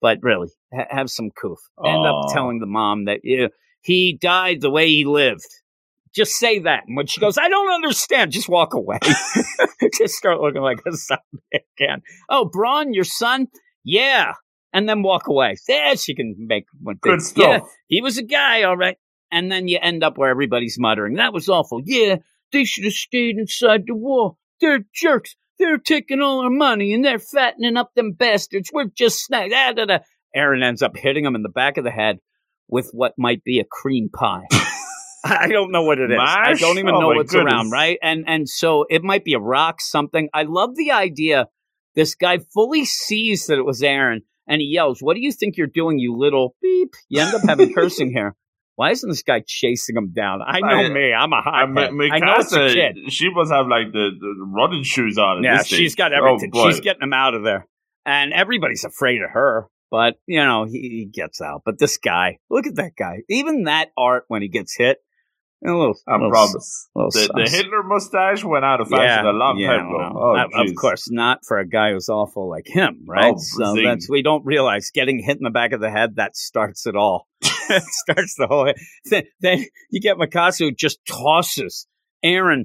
[0.00, 1.58] But really, ha- have some coof.
[1.84, 3.48] End up telling the mom that you know,
[3.82, 5.46] he died the way he lived
[6.14, 6.84] just say that.
[6.86, 8.98] And when she goes, I don't understand, just walk away.
[9.98, 12.02] just start looking like a zombie again.
[12.28, 13.48] Oh, Braun, your son?
[13.84, 14.34] Yeah.
[14.72, 15.56] And then walk away.
[15.68, 17.12] Yeah, she can make one thing.
[17.12, 17.44] Good stuff.
[17.44, 18.96] Yeah, he was a guy, all right.
[19.30, 21.80] And then you end up where everybody's muttering, that was awful.
[21.84, 22.16] Yeah,
[22.52, 24.38] they should have stayed inside the wall.
[24.60, 25.34] They're jerks.
[25.58, 28.70] They're taking all our money and they're fattening up them bastards.
[28.72, 29.52] We're just snacks.
[29.54, 29.98] Ah, da, da.
[30.34, 32.18] Eren ends up hitting him in the back of the head
[32.68, 34.46] with what might be a cream pie.
[35.24, 36.16] I don't know what it is.
[36.16, 36.46] Mash?
[36.46, 37.52] I don't even oh know what's goodness.
[37.52, 37.98] around, right?
[38.02, 40.28] And and so it might be a rock, something.
[40.34, 41.48] I love the idea.
[41.94, 45.56] This guy fully sees that it was Eren, and he yells, "What do you think
[45.56, 48.34] you're doing, you little beep?" You end up having cursing here.
[48.74, 50.40] Why isn't this guy chasing him down?
[50.42, 51.12] I know I, me.
[51.12, 51.54] I'm a hot.
[51.54, 53.12] I, I know it's a kid.
[53.12, 55.44] She must have like the, the running shoes on.
[55.44, 56.50] Yeah, she's got oh, everything.
[56.54, 57.68] Oh, she's getting him out of there,
[58.06, 59.68] and everybody's afraid of her.
[59.90, 61.62] But you know, he, he gets out.
[61.66, 63.18] But this guy, look at that guy.
[63.28, 64.98] Even that art when he gets hit
[65.64, 66.88] a little, I little, promise.
[66.94, 70.12] Little the, the, Hitler mustache went out of fashion yeah, a long yeah, time ago.
[70.14, 73.34] Well, oh, of course, not for a guy who's awful like him, right?
[73.36, 73.84] Oh, so zing.
[73.84, 76.96] that's we don't realize getting hit in the back of the head that starts it
[76.96, 77.28] all.
[77.42, 78.72] it starts the whole.
[79.04, 81.86] Then, then you get Mikasa just tosses
[82.24, 82.64] Eren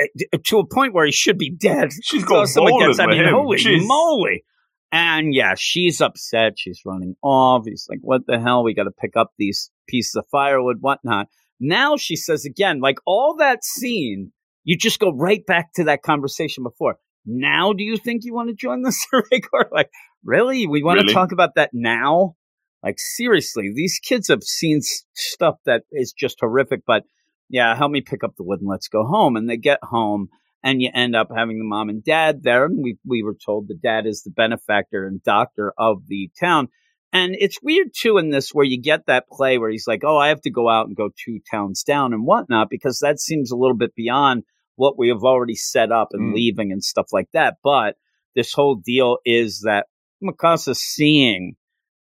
[0.00, 0.06] eh,
[0.44, 1.90] to a point where he should be dead.
[2.02, 3.86] She's going gets, I mean, holy Jeez.
[3.86, 4.44] moly!
[4.90, 6.54] And yeah, she's upset.
[6.56, 7.64] She's running off.
[7.66, 8.64] He's like, "What the hell?
[8.64, 11.28] We got to pick up these pieces of firewood, whatnot."
[11.66, 14.32] Now she says again, like all that scene,
[14.64, 16.96] you just go right back to that conversation before.
[17.24, 19.70] Now, do you think you want to join the survey corps?
[19.72, 19.90] Like,
[20.22, 20.66] really?
[20.66, 21.08] We want really?
[21.08, 22.36] to talk about that now?
[22.82, 24.80] Like, seriously, these kids have seen
[25.14, 27.04] stuff that is just horrific, but
[27.48, 29.36] yeah, help me pick up the wood and let's go home.
[29.36, 30.28] And they get home
[30.62, 32.66] and you end up having the mom and dad there.
[32.66, 36.68] And we, we were told the dad is the benefactor and doctor of the town.
[37.14, 40.18] And it's weird too in this where you get that play where he's like, oh,
[40.18, 43.52] I have to go out and go two towns down and whatnot, because that seems
[43.52, 44.42] a little bit beyond
[44.74, 46.34] what we have already set up and Mm.
[46.34, 47.58] leaving and stuff like that.
[47.62, 47.96] But
[48.34, 49.86] this whole deal is that
[50.22, 51.54] Mikasa seeing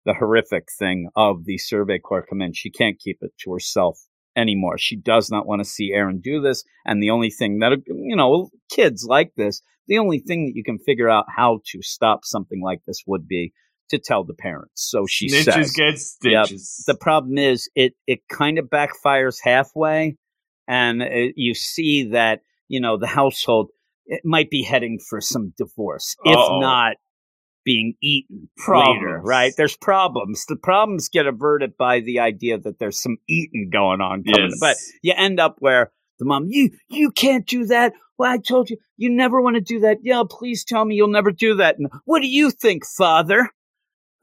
[0.06, 4.00] the horrific thing of the Survey Corps come in, she can't keep it to herself
[4.38, 4.78] anymore.
[4.78, 6.64] She does not want to see Eren do this.
[6.86, 10.64] And the only thing that, you know, kids like this, the only thing that you
[10.64, 13.52] can figure out how to stop something like this would be
[13.90, 14.90] to tell the parents.
[14.90, 16.48] So she Snitches says, get Yep.
[16.88, 20.18] the problem is it it kind of backfires halfway
[20.68, 23.70] and it, you see that you know the household
[24.06, 26.60] it might be heading for some divorce if Uh-oh.
[26.60, 26.96] not
[27.66, 33.02] being eaten later right there's problems the problems get averted by the idea that there's
[33.02, 34.50] some eating going on coming.
[34.50, 34.60] Yes.
[34.60, 38.70] but you end up where the mom you you can't do that well i told
[38.70, 41.78] you you never want to do that yeah please tell me you'll never do that
[41.78, 43.50] and what do you think father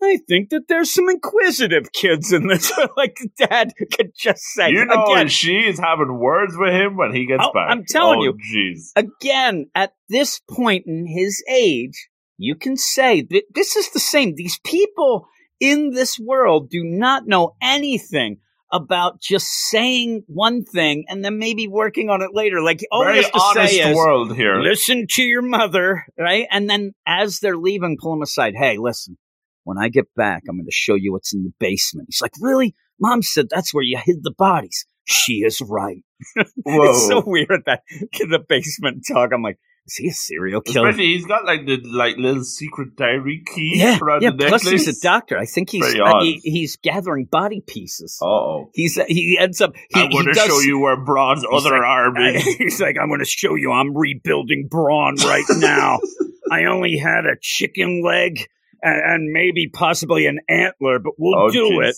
[0.03, 2.73] I think that there's some inquisitive kids in this.
[2.97, 6.97] like dad could just say you know, again, and she is having words with him
[6.97, 7.71] when he gets Oh, back.
[7.71, 8.33] I'm telling Oh, you.
[8.35, 8.91] jeez.
[8.97, 14.35] again, at this point in his age, you can say that this is the same.
[14.35, 15.27] These people
[15.61, 18.39] in this world do not know anything
[18.73, 22.63] about just saying one thing and then maybe working on it later.
[22.63, 24.61] Like all Very he has to honest say is, world here.
[24.61, 26.47] listen to your mother, right?
[26.51, 28.55] And then as they're leaving, pull him aside.
[28.57, 29.19] Hey, listen,
[29.65, 32.09] when I get back, I'm going to show you what's in the basement.
[32.09, 32.75] He's like, really?
[33.01, 34.87] Mom said that's where you hid the bodies.
[35.05, 36.05] She is right.
[36.67, 37.83] It's so weird that
[38.21, 39.33] in the basement talk.
[39.33, 40.89] I'm like, is he a serial killer?
[40.89, 44.31] Especially he's got like the like little secret diary key yeah, yeah.
[44.31, 45.39] the Plus, he's a doctor.
[45.39, 48.19] I think he's uh, he, he's gathering body pieces.
[48.23, 48.71] oh.
[48.75, 49.75] He's he ends up.
[49.75, 52.45] He, I want to show you where Braun's other like, arm is.
[52.59, 53.73] he's like, I'm going to show you.
[53.73, 56.01] I'm rebuilding brawn right now.
[56.53, 58.47] I only had a chicken leg
[58.83, 61.91] and, and maybe possibly an antler, but we'll oh, do jeez.
[61.91, 61.97] it.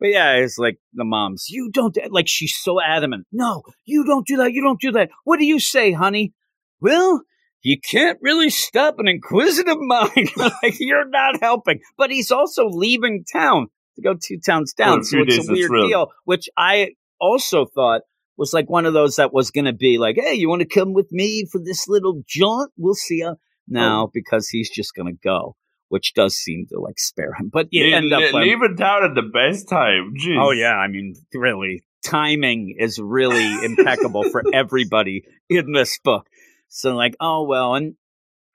[0.00, 1.46] But yeah, it's like the mom's.
[1.48, 2.28] You don't like.
[2.28, 3.26] She's so adamant.
[3.32, 4.52] No, you don't do that.
[4.52, 5.10] You don't do that.
[5.24, 6.34] What do you say, honey?
[6.80, 7.22] Well,
[7.62, 10.30] you can't really stop an inquisitive mind.
[10.36, 11.80] like you're not helping.
[11.96, 15.04] But he's also leaving town to go two towns down.
[15.04, 16.08] So it's a weird deal.
[16.24, 18.02] Which I also thought
[18.36, 20.68] was like one of those that was going to be like, hey, you want to
[20.68, 22.72] come with me for this little jaunt?
[22.76, 23.34] We'll see ya.
[23.74, 24.10] Oh.
[24.12, 25.56] Because he's just going to go.
[25.94, 29.04] Which does seem to like spare him, but you Le- end up um, leaving town
[29.04, 30.14] at the best time.
[30.20, 30.36] Jeez.
[30.42, 36.26] Oh yeah, I mean, really, timing is really impeccable for everybody in this book.
[36.68, 37.94] So like, oh well, and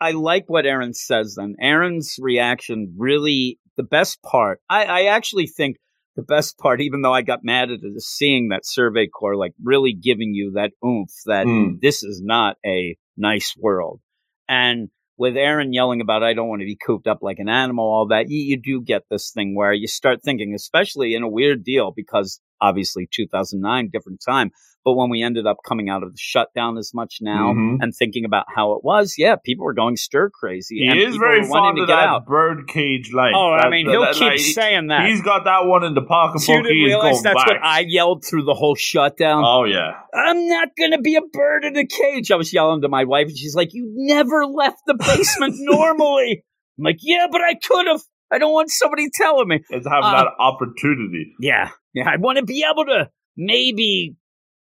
[0.02, 1.36] I like what Eren says.
[1.38, 4.60] Then Eren's reaction really the best part.
[4.70, 5.78] I, I actually think
[6.18, 9.38] the best part, even though I got mad at it, is seeing that Survey Corps
[9.38, 11.80] like really giving you that oomph that Mm.
[11.80, 14.02] this is not a nice world.
[14.50, 17.86] And with Eren yelling about, I don't want to be cooped up like an animal,
[17.86, 21.30] all that, you, you do get this thing where you start thinking, especially in a
[21.30, 24.52] weird deal, because obviously 2009, different time.
[24.86, 27.80] But when we ended up coming out of the shutdown as much now Mhm.
[27.82, 30.78] and thinking about how it was, yeah, people were going stir crazy.
[30.80, 32.26] He and is very fond to of that out.
[32.26, 33.34] bird cage line.
[33.36, 35.06] Oh, I mean, he'll that- keep like, saying that.
[35.10, 37.48] He's got that one in the pocket you didn't realize that's back.
[37.48, 39.44] what I yelled through the whole shutdown.
[39.46, 40.00] Oh yeah.
[40.14, 42.32] I'm not going to be a bird in a cage.
[42.32, 46.44] I was yelling to my wife, and she's like, You never left the basement normally.
[46.78, 48.02] I'm like, Yeah, but I could have.
[48.32, 49.60] I don't want somebody telling me.
[49.70, 51.34] It's having Uh, that opportunity.
[51.40, 51.70] Yeah.
[51.94, 52.10] Yeah.
[52.10, 54.16] I want to be able to maybe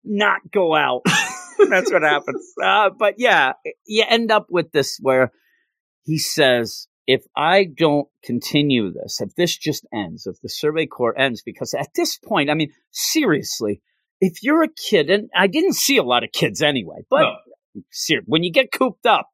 [0.03, 1.01] not go out.
[1.69, 2.45] That's what happens.
[2.61, 3.53] Uh, but yeah,
[3.87, 5.31] you end up with this where
[6.03, 11.17] he says, if I don't continue this, if this just ends, if the Survey Corps
[11.17, 13.81] ends, because at this point, I mean, seriously,
[14.21, 17.81] if you're a kid, and I didn't see a lot of kids anyway, but No.
[17.91, 19.27] ser- when you get cooped up,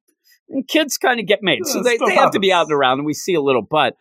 [0.67, 1.65] kids kind of get made.
[1.65, 3.61] So they, they have to be out and around, and we see a little.
[3.61, 3.95] But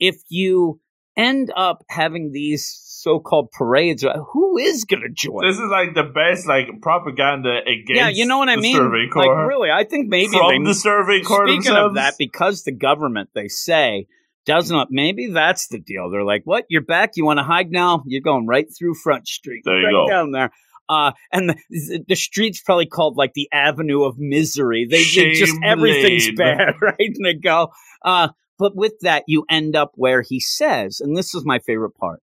[0.00, 0.80] if you
[1.16, 2.64] end up having these
[3.02, 5.44] so-called parades, uh, who is going to join?
[5.46, 7.90] This is like the best like propaganda against.
[7.94, 8.76] yeah, you know what I mean.
[8.76, 11.90] Survey Like really, I think maybe from they, the Survey Corps speaking themselves.
[11.90, 14.06] of that, because the government they say
[14.46, 14.88] does not.
[14.90, 16.10] Maybe that's the deal.
[16.10, 16.64] They're like, "What?
[16.68, 17.12] You're back?
[17.16, 18.02] You want to hide now?
[18.06, 20.08] You're going right through Front Street, There you right go.
[20.08, 20.50] down there."
[20.88, 24.86] Uh, and the, the street's probably called like the Avenue of Misery.
[24.88, 26.34] They, they just everything's Lane.
[26.36, 26.94] bad, right?
[26.98, 27.68] And they go.
[28.04, 28.28] Uh,
[28.58, 32.20] but with that, you end up where he says, and this is my favorite part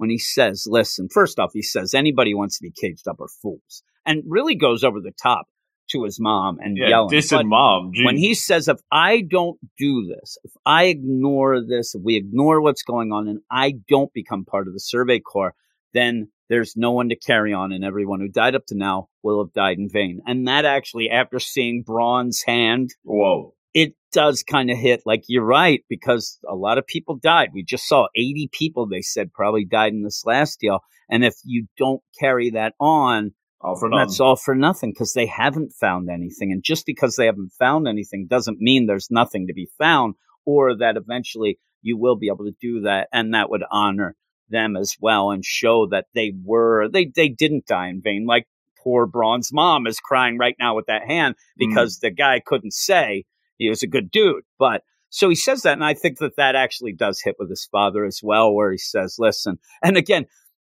[0.00, 3.20] when he says, "Listen, first off, he says anybody who wants to be caged up
[3.20, 5.46] are fools," and really goes over the top
[5.90, 7.10] to his mom and yeah, yelling.
[7.10, 7.92] dissing mom.
[7.92, 8.04] Jeez.
[8.04, 12.60] when he says, if I don't do this, if I ignore this, if we ignore
[12.60, 15.54] what's going on and I don't become part of the Survey Corps,
[15.92, 19.44] then there's no one to carry on, and everyone who died up to now will
[19.44, 20.20] have died in vain.
[20.26, 23.54] And that actually, after seeing Braun's hand, Whoa.
[23.74, 27.50] It does kind of hit like you're right because a lot of people died.
[27.54, 30.80] We just saw 80 people they said probably died in this last deal.
[31.08, 35.26] And if you don't carry that on, all for that's all for nothing because they
[35.26, 36.50] haven't found anything.
[36.50, 40.14] And just because they haven't found anything doesn't mean there's nothing to be found
[40.46, 43.08] or that eventually you will be able to do that.
[43.12, 44.16] And that would honor
[44.48, 48.24] them as well and show that they were, they, they didn't die in vain.
[48.26, 48.46] Like
[48.82, 51.38] poor Braun's mom is crying right now with that hand mm.
[51.58, 52.00] because mm.
[52.00, 53.24] the guy couldn't say
[53.60, 54.42] he was a good dude.
[54.58, 55.74] But so he says that.
[55.74, 58.78] And I think that that actually does hit with his father as well, where he
[58.78, 60.26] says, listen, and again,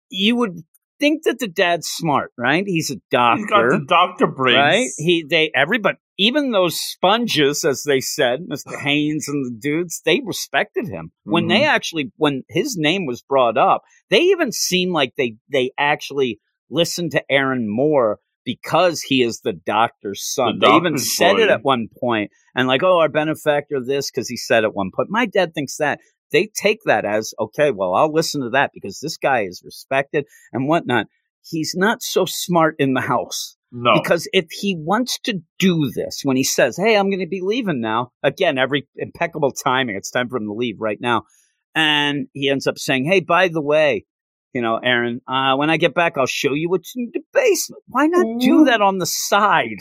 [0.10, 0.64] you would
[1.00, 2.64] think that the dad's smart, right?
[2.66, 3.42] He's a doctor.
[3.42, 4.58] He's got the doctor brains.
[4.58, 4.88] Right?
[4.98, 8.80] He, they, everybody, even those sponges, as they said, Mr.
[8.80, 11.12] Haynes and the dudes, they respected him.
[11.24, 11.50] When mm-hmm.
[11.50, 16.40] they actually, when his name was brought up, they even seemed like they, they actually
[16.70, 20.60] listened to Eren more because he is the doctor's son.
[20.60, 21.42] The they even said boy.
[21.42, 24.90] it at one point, and like, oh, our benefactor this because he said at one
[24.96, 25.10] point.
[25.12, 26.00] My dad thinks that
[26.32, 27.72] they take that as okay.
[27.72, 31.08] Well, I'll listen to that because this guy is respected and whatnot.
[31.44, 33.58] He's not so smart in the house.
[33.70, 33.92] No.
[34.02, 37.42] Because if he wants to do this, when he says, Hey, I'm going to be
[37.44, 41.24] leaving now, again, every impeccable timing, it's time for him to leave right now.
[41.76, 44.06] And he ends up saying, Hey, by the way,
[44.58, 47.84] you know, Eren, uh, when I get back, I'll show you what's in the basement.
[47.88, 48.64] Why not do mm-hmm.
[48.64, 49.78] that on the side?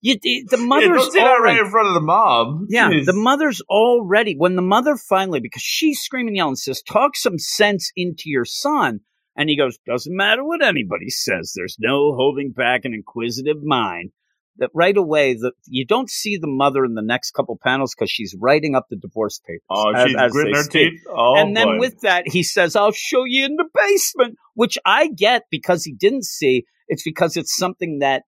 [0.00, 0.14] You,
[0.48, 2.68] the mother's yeah, already, right in front of the mom.
[2.70, 3.04] Yeah, Jeez.
[3.04, 7.90] the mother's already when the mother finally because she's screaming, yelling, says, "Talk some sense
[7.96, 9.00] into your son."
[9.36, 11.52] And he goes, "Doesn't matter what anybody says.
[11.56, 14.12] There's no holding back an inquisitive mind."
[14.58, 18.10] That right away that you don't see the mother in the next couple panels because
[18.10, 19.62] she's writing up the divorce papers.
[19.70, 21.00] Oh, as, she's as gritting her teeth.
[21.08, 25.08] Oh, and then with that, he says, "I'll show you in the basement," which I
[25.08, 26.64] get because he didn't see.
[26.88, 28.24] It's because it's something that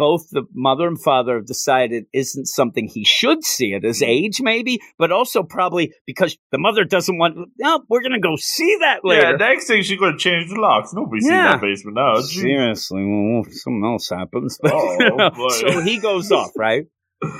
[0.00, 4.10] both the mother and father have decided isn't something he should see at his mm-hmm.
[4.10, 7.36] age, maybe, but also probably because the mother doesn't want.
[7.58, 9.32] No, we're gonna go see that later.
[9.32, 10.94] Yeah, next thing she's gonna change the locks.
[10.94, 11.52] Nobody's yeah.
[11.52, 12.18] that basement now.
[12.22, 14.58] Seriously, well, something else happens.
[14.64, 16.86] oh, so he goes off, right?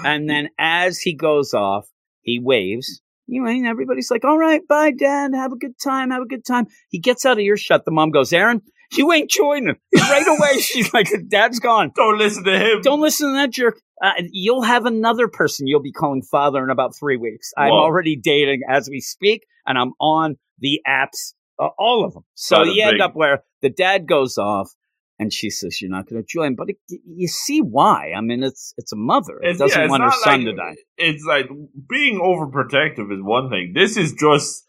[0.04, 1.88] And then as he goes off,
[2.20, 3.00] he waves.
[3.26, 5.30] You know, and everybody's like, "All right, bye, Dad.
[5.34, 6.11] Have a good time.
[6.11, 7.86] Have a good time." He gets out of earshot.
[7.86, 8.61] The mom goes, "Eren,
[8.93, 9.76] you ain't joining.
[9.95, 11.93] Right away, she's like, Dad's gone.
[11.95, 12.80] Don't listen to him.
[12.82, 13.80] Don't listen to that jerk.
[14.03, 17.53] Uh, you'll have another person you'll be calling father in about three weeks.
[17.57, 22.24] I'm already dating as we speak, and I'm on the apps, uh, all of them.
[22.34, 24.70] So you end up where the dad goes off,
[25.18, 28.12] and she says, "You're not going to join." But it, you see why?
[28.16, 29.38] I mean, it's it's a mother.
[29.43, 30.76] It doesn't yeah, want her son like, to die.
[30.97, 31.51] It's like
[31.88, 33.72] being overprotective is one thing.
[33.74, 34.66] This is just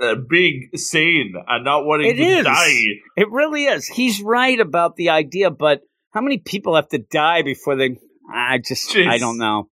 [0.00, 2.44] uh, being sane and not wanting it to is.
[2.44, 2.84] die.
[3.16, 3.86] It really is.
[3.86, 5.80] He's right about the idea, but
[6.12, 7.96] how many people have to die before they?
[8.32, 9.08] I just, Jeez.
[9.08, 9.68] I don't know.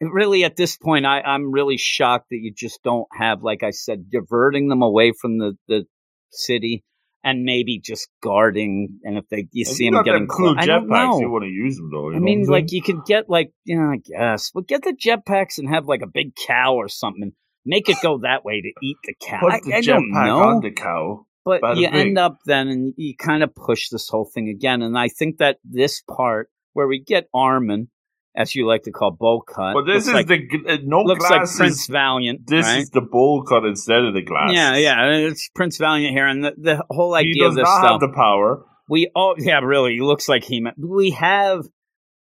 [0.00, 3.62] It really, at this point, I, I'm really shocked that you just don't have, like
[3.62, 5.84] I said, diverting them away from the the
[6.30, 6.84] city
[7.24, 9.00] and maybe just guarding.
[9.04, 11.18] And if they you see them getting close, I don't know.
[11.18, 12.12] You want to use them though.
[12.12, 15.56] I mean, like you could get like you know, I guess, but get the jetpacks
[15.56, 17.32] and have like a big cow or something
[17.66, 19.40] make it go that way to eat the cow.
[19.40, 20.38] Put the I, I don't know.
[20.38, 21.26] on the cow.
[21.44, 24.82] But you end up then and you kind of push this whole thing again.
[24.82, 27.88] And I think that this part where we get Armin,
[28.36, 29.74] as you like to call bowl cut.
[29.74, 32.46] But this is like, the uh, no looks like Prince Valiant.
[32.46, 32.80] This right?
[32.80, 34.50] is the bowl cut instead of the glass.
[34.52, 37.64] Yeah, yeah, it's Prince Valiant here, and the, the whole idea he does of this
[37.64, 37.90] not stuff.
[37.92, 38.64] have the power.
[38.88, 40.64] We all, yeah, really, he looks like he.
[40.76, 41.64] We have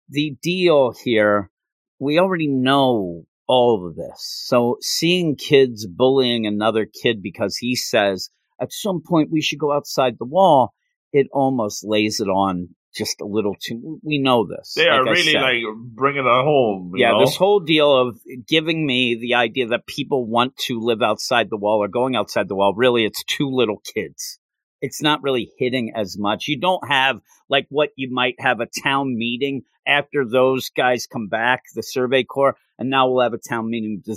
[0.09, 1.51] the deal here.
[1.99, 4.45] We already know all of this.
[4.47, 8.31] So seeing kids bullying another kid because he says
[8.61, 10.73] at some point we should go outside the wall,
[11.13, 13.99] it almost lays it on just a little too.
[14.05, 14.75] We know this.
[14.77, 16.93] They are really like bringing it home.
[16.97, 17.25] yeah, know?
[17.25, 21.57] this whole deal of giving me the idea that people want to live outside the
[21.57, 22.73] wall or going outside the wall.
[22.77, 24.39] Really, it's two little kids.
[24.81, 26.47] It's not really hitting as much.
[26.47, 31.29] You don't have like what you might have a town meeting after those guys come
[31.29, 34.17] back, the Survey Corps, and now we'll have a town meeting to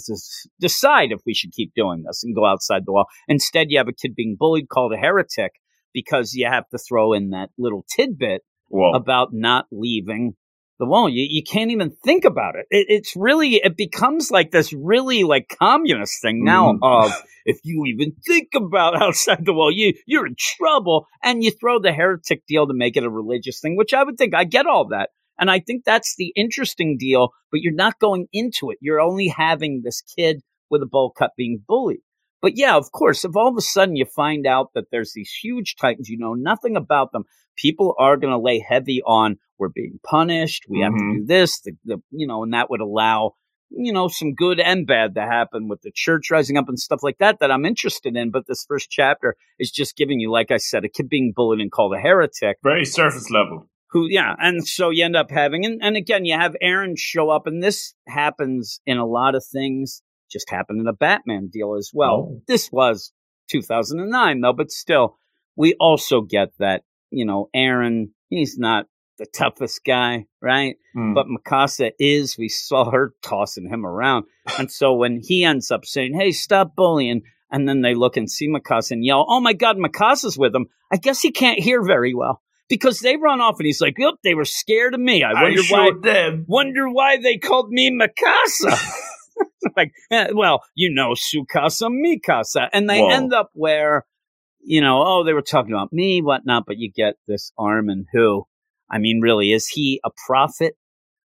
[0.60, 3.08] decide if we should keep doing this and go outside the wall.
[3.28, 5.52] Instead, you have a kid being bullied called a heretic
[5.94, 8.94] because you have to throw in that little tidbit Whoa.
[8.94, 10.36] about not leaving
[10.80, 11.10] the wall.
[11.10, 12.66] You, you can't even think about it.
[12.70, 12.86] it.
[12.88, 16.80] It's really, it becomes like this really like communist thing now mm.
[16.82, 17.12] of
[17.46, 21.08] if you even think about outside the wall, you, you're in trouble.
[21.22, 24.18] And you throw the heretic deal to make it a religious thing, which I would
[24.18, 25.10] think I get all that.
[25.40, 28.78] And I think that's the interesting deal, but you're not going into it.
[28.82, 32.02] You're only having this kid with a bowl cut being bullied.
[32.42, 35.32] But yeah, of course, if all of a sudden you find out that there's these
[35.32, 37.24] huge titans, you know nothing about them,
[37.56, 40.84] people are going to lay heavy on we're being punished, we mm-hmm.
[40.84, 41.20] have to mm-hmm.
[41.20, 43.34] do this, the, the, you know, and that would allow
[43.76, 47.02] you know, some good and bad to happen with the church rising up and stuff
[47.02, 48.32] like that that I'm interested in.
[48.32, 51.60] But this first chapter is just giving you, like I said, a kid being bullied
[51.60, 52.58] and called a heretic.
[52.64, 53.68] Very surface level.
[53.94, 54.34] Who, yeah.
[54.40, 57.62] And so you end up having, and, and again, you have Eren show up, and
[57.62, 62.30] this happens in a lot of things, just happened in a Batman deal as well.
[62.32, 62.42] Oh.
[62.48, 63.14] This was
[63.52, 65.18] 2009, though, but still,
[65.56, 66.82] we also get that,
[67.12, 68.88] you know, Eren, he's not
[69.20, 70.76] the toughest guy, right?
[70.98, 71.14] Mm.
[71.14, 72.36] But Mikasa is.
[72.38, 74.26] We saw her tossing him around.
[74.58, 77.22] and so when he ends up saying, hey, stop bullying,
[77.52, 80.66] and then they look and see Mikasa and yell, oh my God, Mikasa's with him,
[80.92, 82.42] I guess he can't hear very well.
[82.70, 85.24] Because they run off and he's like, yep, they were scared of me.
[85.24, 85.92] I wonder I why.
[86.02, 86.46] Them.
[86.48, 88.78] Wonder why they called me Mikasa.
[89.78, 93.10] like, eh, well, you know, Sukasa, Mikasa, and they Whoa.
[93.10, 94.06] end up where,
[94.62, 98.48] you know, oh, they were talking about me, whatnot, but you get this Armin who
[98.94, 100.76] I mean, really, is he a prophet?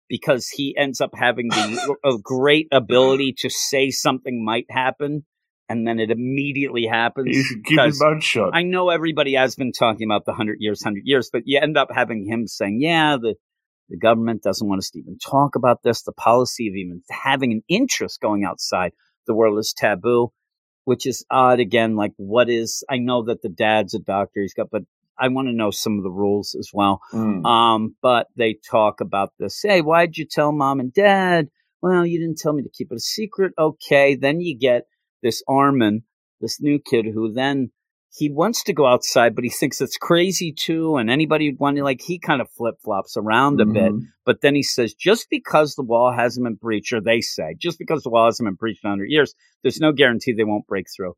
[0.07, 5.24] Because he ends up having the a great ability to say something might happen,
[5.68, 7.36] and then it immediately happens.
[7.36, 8.50] You should keep his mouth shut.
[8.54, 11.76] I know everybody has been talking about the hundred years, hundred years, but you end
[11.76, 13.34] up having him saying, "Yeah, the
[13.88, 16.02] the government doesn't want us to even talk about this.
[16.02, 18.92] The policy of even having an interest going outside
[19.26, 20.32] the world is taboo."
[20.86, 21.96] Which is odd again.
[21.96, 22.84] Like, what is?
[22.90, 24.42] I know that the dad's a doctor.
[24.42, 24.82] He's got, but
[25.18, 27.00] I want to know some of the rules as well.
[27.12, 27.44] Mm.
[27.44, 29.60] Um, but they talk about this.
[29.62, 31.48] Hey, why'd you tell mom and dad?
[31.80, 33.52] Well, you didn't tell me to keep it a secret.
[33.58, 34.14] Okay.
[34.14, 34.84] Then you get
[35.25, 36.05] this Armin,
[36.41, 37.70] this new kid who then
[38.16, 40.97] he wants to go outside, but he thinks it's crazy too.
[40.97, 43.72] And anybody would want to like, he kind of flip flops around a mm-hmm.
[43.72, 43.93] bit.
[44.25, 47.77] But then he says, just because the wall hasn't been breached, or they say, just
[47.77, 50.87] because the wall hasn't been breached in 100 years, there's no guarantee they won't break
[50.95, 51.14] through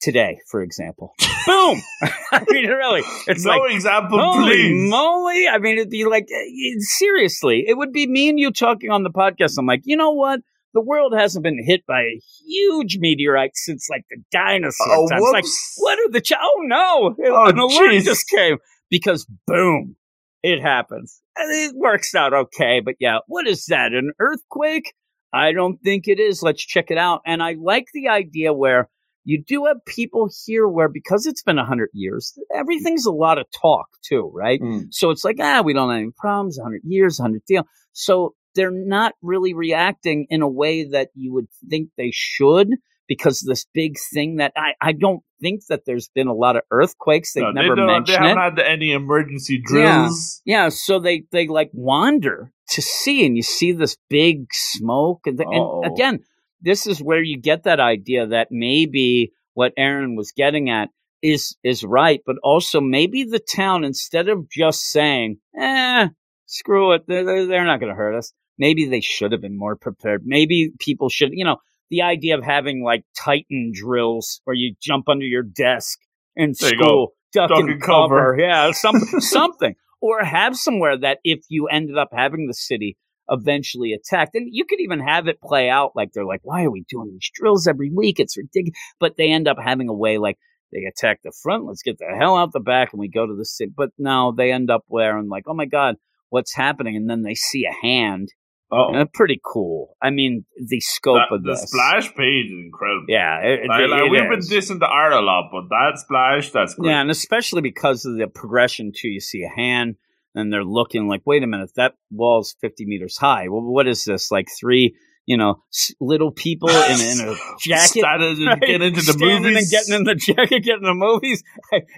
[0.00, 1.12] today, for example.
[1.46, 1.80] Boom!
[2.30, 4.90] I mean, really, it's no like example, holy please.
[4.90, 5.48] moly!
[5.48, 9.02] I mean, it'd be like eh, seriously, it would be me and you talking on
[9.02, 9.54] the podcast.
[9.58, 10.40] I'm like, you know what?
[10.74, 15.24] The world hasn't been hit by a huge meteorite since like the dinosaur oh, times.
[15.32, 15.44] Like,
[15.78, 16.20] what are the?
[16.20, 17.14] Ch- oh no!
[17.26, 18.04] Oh, An alert geez.
[18.04, 18.58] just came
[18.90, 19.96] because boom,
[20.42, 21.20] it happens.
[21.36, 23.92] And it works out okay, but yeah, what is that?
[23.92, 24.92] An earthquake?
[25.32, 26.42] I don't think it is.
[26.42, 27.20] Let's check it out.
[27.26, 28.88] And I like the idea where
[29.28, 33.44] you do have people here where because it's been 100 years everything's a lot of
[33.50, 34.86] talk too right mm.
[34.90, 38.70] so it's like ah we don't have any problems 100 years 100 deal so they're
[38.72, 42.68] not really reacting in a way that you would think they should
[43.06, 46.62] because this big thing that I, I don't think that there's been a lot of
[46.72, 47.32] earthquakes.
[47.32, 48.64] They've no, never they mentioned They haven't it.
[48.64, 50.42] had any emergency drills.
[50.44, 50.64] Yeah.
[50.64, 55.20] yeah, so they, they like wander to see, and you see this big smoke.
[55.26, 56.20] And, the, and again,
[56.60, 60.90] this is where you get that idea that maybe what Eren was getting at
[61.22, 66.08] is is right, but also maybe the town instead of just saying, "eh,
[66.46, 69.76] screw it, they're, they're not going to hurt us," maybe they should have been more
[69.76, 70.22] prepared.
[70.24, 71.56] Maybe people should, you know,
[71.90, 75.98] the idea of having like Titan drills where you jump under your desk
[76.36, 78.36] in there school, duck, duck, and cover, cover.
[78.38, 82.96] yeah, some, something, or have somewhere that if you ended up having the city
[83.30, 84.34] eventually attacked.
[84.34, 87.10] And you could even have it play out like they're like, why are we doing
[87.12, 88.18] these drills every week?
[88.18, 88.78] It's ridiculous.
[88.98, 90.38] But they end up having a way like
[90.72, 91.66] they attack the front.
[91.66, 93.72] Let's get the hell out the back and we go to the city.
[93.74, 95.96] But no, they end up wearing like, oh my God,
[96.30, 96.96] what's happening?
[96.96, 98.28] And then they see a hand.
[98.70, 99.96] Oh, uh, pretty cool.
[100.02, 101.62] I mean, the scope that, of this.
[101.62, 103.06] The splash page is incredible.
[103.08, 104.48] Yeah, it, it, like, it we've is.
[104.48, 106.90] been dissing the art a lot, but that splash, that's great.
[106.90, 109.08] Yeah, and especially because of the progression too.
[109.08, 109.96] You see a hand,
[110.34, 113.48] and they're looking like, wait a minute, that wall's 50 meters high.
[113.48, 114.30] Well, what is this?
[114.30, 114.94] Like three,
[115.28, 115.62] you know,
[116.00, 118.00] little people in, in a jacket.
[118.00, 118.60] Started right?
[118.62, 119.56] get into the movies.
[119.58, 121.44] and getting in the jacket, getting the movies.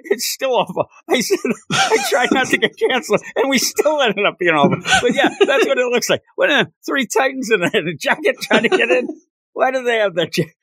[0.02, 0.86] It's still awful.
[1.08, 1.38] I said,
[1.72, 4.78] I tried not to get canceled and we still ended up being awful.
[5.00, 6.24] But yeah, that's what it looks like.
[6.34, 9.06] What, uh, three Titans in a, in a jacket trying to get in?
[9.52, 10.54] Why do they have that jacket?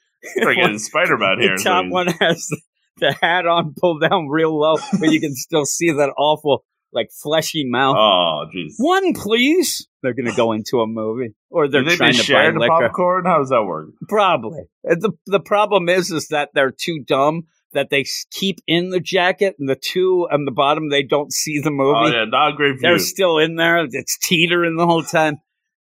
[0.42, 1.56] Freaking Spider Man here.
[1.56, 2.60] The top so one has the,
[2.98, 7.10] the hat on pulled down real low, but you can still see that awful like
[7.12, 7.96] fleshy mouth.
[7.98, 8.74] Oh, jeez.
[8.78, 9.88] One, please.
[10.04, 12.60] They're going to go into a movie, or they're they trying to share buy the
[12.60, 12.88] liquor.
[12.90, 13.26] popcorn.
[13.26, 13.90] How does that work?
[14.08, 14.62] Probably.
[14.90, 19.00] Uh, the The problem is, is that they're too dumb that they keep in the
[19.02, 21.98] jacket, and the two on the bottom they don't see the movie.
[21.98, 22.74] Oh yeah, not great.
[22.74, 22.80] View.
[22.82, 23.86] They're still in there.
[23.90, 25.38] It's teetering the whole time.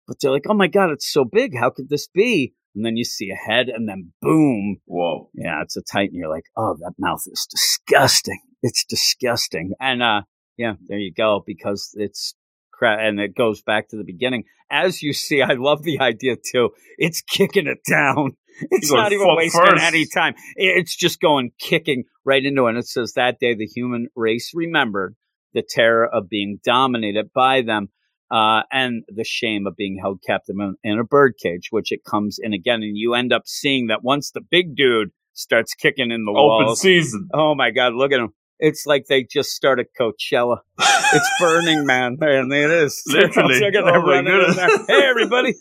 [0.08, 1.58] But they're like, "Oh my god, it's so big!
[1.58, 4.78] How could this be?" And then you see a head, and then boom!
[4.86, 5.30] Whoa!
[5.34, 6.14] Yeah, it's a titan.
[6.16, 8.40] You're like, "Oh, that mouth is disgusting.
[8.62, 10.22] It's disgusting." And uh,
[10.58, 11.44] yeah, there you go.
[11.46, 12.36] Because it's
[12.72, 14.44] crap, and it goes back to the beginning.
[14.72, 16.72] As you see, I love the idea too.
[16.98, 18.38] It's kicking it down.
[18.70, 19.84] It's not even wasting first.
[19.84, 20.36] any time.
[20.56, 22.70] It's just going kicking right into it.
[22.70, 25.16] And it says that day the human race remembered
[25.56, 27.90] the terror of being dominated by them.
[28.30, 32.38] uh, and the shame of being held captive in, in a birdcage, which it comes
[32.40, 36.26] in again, and you end up seeing that once the big dude starts kicking in
[36.26, 36.82] the Open walls.
[36.82, 37.30] season.
[37.34, 38.34] Oh my God, look at him.
[38.66, 40.60] It's like they just started Coachella.
[40.80, 42.16] It's Burning Man.
[42.18, 43.04] Man, it is.
[43.08, 43.60] Literally.
[43.62, 44.70] Oh them my running in there.
[44.88, 45.54] Hey, everybody.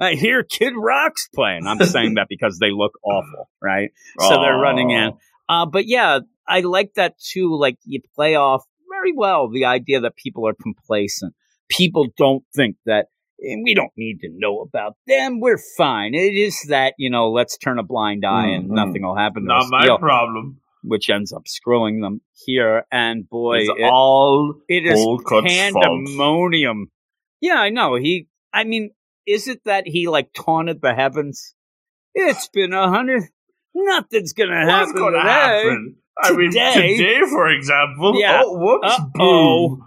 [0.00, 1.66] I hear Kid Rock's playing.
[1.66, 3.90] I'm saying that because they look awful, right?
[4.18, 5.12] So they're running in.
[5.48, 7.54] Uh, but yeah, I like that too.
[7.58, 11.34] Like you play off very well the idea that people are complacent.
[11.68, 13.06] People don't think that
[13.40, 15.38] and we don't need to know about them.
[15.40, 16.14] We're fine.
[16.14, 18.74] It is that, you know, let's turn a blind eye and Mhm.
[18.74, 20.60] nothing will happen to Not my deal, problem.
[20.82, 22.84] Which ends up screwing them here.
[22.90, 24.94] And boy, It's it- all it is
[25.28, 25.84] cuts fault.
[25.84, 26.90] pandemonium.
[27.40, 27.94] Yeah, I know.
[27.96, 28.90] He, I mean,
[29.26, 31.54] is it that he like taunted the heavens?
[32.14, 33.24] It's been a hundred.
[33.74, 35.30] Nothing's gonna What's happen going to today.
[35.30, 35.96] happen?
[36.22, 38.18] I mean, Today- today, for example.
[38.20, 38.42] Yeah.
[38.44, 39.00] Oh, whoops.
[39.14, 39.86] Boom.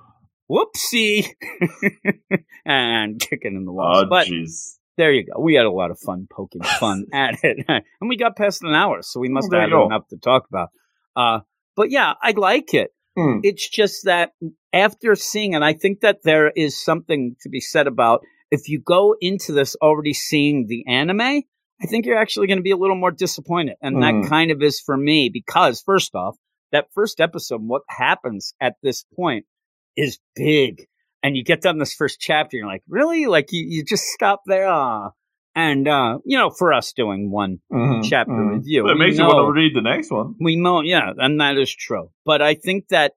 [0.49, 1.27] Whoopsie,
[2.65, 4.03] and kicking in the walls.
[4.05, 4.77] Oh, but jeez.
[4.97, 5.39] there you go.
[5.41, 8.73] We had a lot of fun poking fun at it, and we got past an
[8.73, 9.85] hour, so we must have you had go.
[9.85, 10.69] enough to talk about.
[11.15, 11.39] Uh,
[11.75, 12.91] but yeah, I like it.
[13.17, 13.39] Hmm.
[13.43, 14.31] It's just that
[14.71, 18.79] after seeing, and I think that there is something to be said about if you
[18.79, 22.77] go into this already seeing the anime, I think you're actually going to be a
[22.77, 23.75] little more disappointed.
[23.81, 24.23] And Mm.
[24.23, 26.37] that kind of is for me because, first off,
[26.71, 29.45] that first episode, what happens at this point
[29.95, 30.85] is big.
[31.21, 33.27] And you get done this first chapter, you're like, really?
[33.27, 34.67] Like you, you just stop there?
[34.67, 35.09] Aw.
[35.55, 38.49] And, uh, you know, for us doing one Mhm, chapter mhm.
[38.57, 40.35] review, it we makes you want to read the next one.
[40.39, 42.09] we know, yeah, and that is true.
[42.25, 43.13] But I think that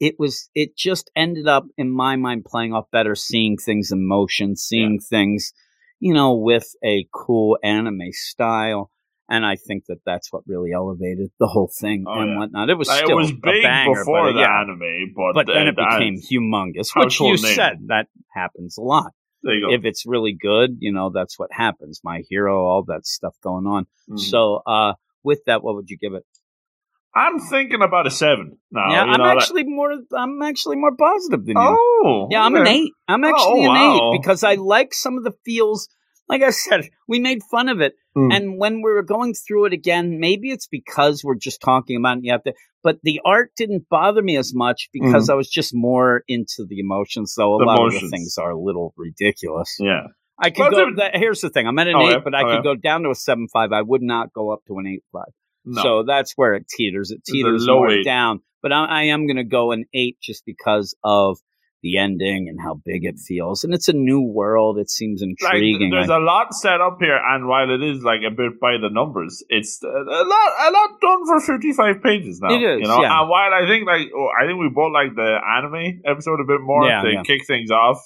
[0.00, 4.06] it was, it just ended up in my mind playing off better, seeing things in
[4.06, 5.52] motion, seeing things,
[6.00, 8.90] you know, with a cool anime style.
[9.28, 12.36] And I think that that's what really elevated the whole thing Oh, and yeah.
[12.38, 12.68] whatnot.
[12.70, 15.46] It was still it was a big banger, before but, the yeah, anime, but, but
[15.46, 17.36] then it became that- humongous, which you name.
[17.38, 19.12] said that happens a lot.
[19.42, 19.72] There you go.
[19.74, 22.00] If it's really good, you know, that's what happens.
[22.02, 23.86] My hero, all that stuff going on.
[24.10, 24.18] Mhm.
[24.18, 26.24] So, uh, with that, what would you give it?
[27.14, 28.90] I'm thinking about a seven now.
[28.90, 29.92] yeah, you I'm know, that- actually more.
[30.14, 31.62] I'm actually more positive than you.
[32.04, 32.92] Oh, yeah, I'm an eight.
[33.08, 35.88] I'm actually Oh, an eight because I like some of the feels.
[36.28, 38.34] Like I said, we made fun of it, Mm.
[38.34, 42.18] and when we were going through it again, maybe it's because we're just talking about
[42.22, 42.40] it.
[42.44, 46.64] To, but the art didn't bother me as much because I was just more into
[46.68, 47.34] the emotions.
[47.36, 47.60] Though a Mm.
[47.60, 49.76] The lot of the things are a little ridiculous.
[49.78, 50.06] Yeah.
[50.38, 50.96] I could Well, go.
[50.96, 52.18] That, here's the thing: I'm at an Oh, eight, yeah.
[52.24, 52.62] but I Oh, could yeah.
[52.62, 53.72] go down to a seven five.
[53.72, 55.32] I would not go up to an eight five.
[55.64, 55.82] No.
[55.82, 57.10] So that's where it teeters.
[57.10, 58.04] It teeters more eight.
[58.04, 58.40] down.
[58.62, 61.38] But I, I am going to go an eight just because of
[61.82, 63.62] the ending and how big it feels.
[63.62, 64.78] And it's a new world.
[64.78, 65.90] It seems like intriguing.
[65.90, 68.78] there's I- a lot set up here, and while it is like a bit by
[68.80, 72.54] the numbers, it's a, a lot a lot done for 55 pages now.
[72.54, 73.02] It is, you know.
[73.02, 73.20] yeah.
[73.20, 76.44] And while I think like oh, I think we both like the anime episode a
[76.44, 77.22] bit more Yeah, to yeah.
[77.22, 77.98] kick things off.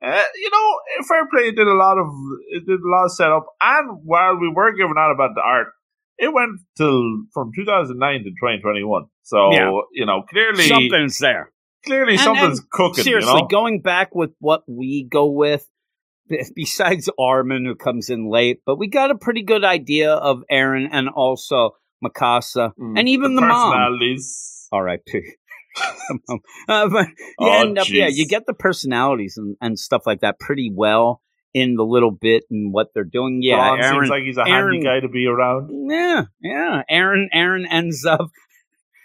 [0.00, 1.50] Uh, you know, fair play.
[1.50, 2.06] Did a lot of
[2.50, 5.68] it did a lot of setup, and while we were giving out about the art,
[6.18, 7.02] it went till
[7.34, 9.06] from 2009 to 2021.
[9.24, 9.72] So Yeah.
[9.92, 11.50] you know, clearly, Something's there.
[11.86, 13.04] Clearly And- something's cooking.
[13.04, 13.46] Seriously, you know?
[13.48, 15.66] going back with what we go with,
[16.54, 20.88] besides Armin who comes in late, but we got a pretty good idea of Eren
[20.90, 21.70] and also
[22.04, 22.98] Mikasa Mm.
[22.98, 23.72] and even the, mom.
[23.72, 24.68] personalities.
[24.70, 25.22] R.I.P.
[26.68, 30.20] uh, but you Oh, end up, yeah, you get the personalities and, and stuff like
[30.20, 31.22] that pretty well
[31.54, 33.40] in the little bit and what they're doing.
[33.42, 33.90] Yeah, Eren.
[33.92, 35.70] seems like he's a Eren- handy guy to be around.
[35.90, 36.82] yeah, yeah.
[36.90, 38.28] Eren, Eren ends up.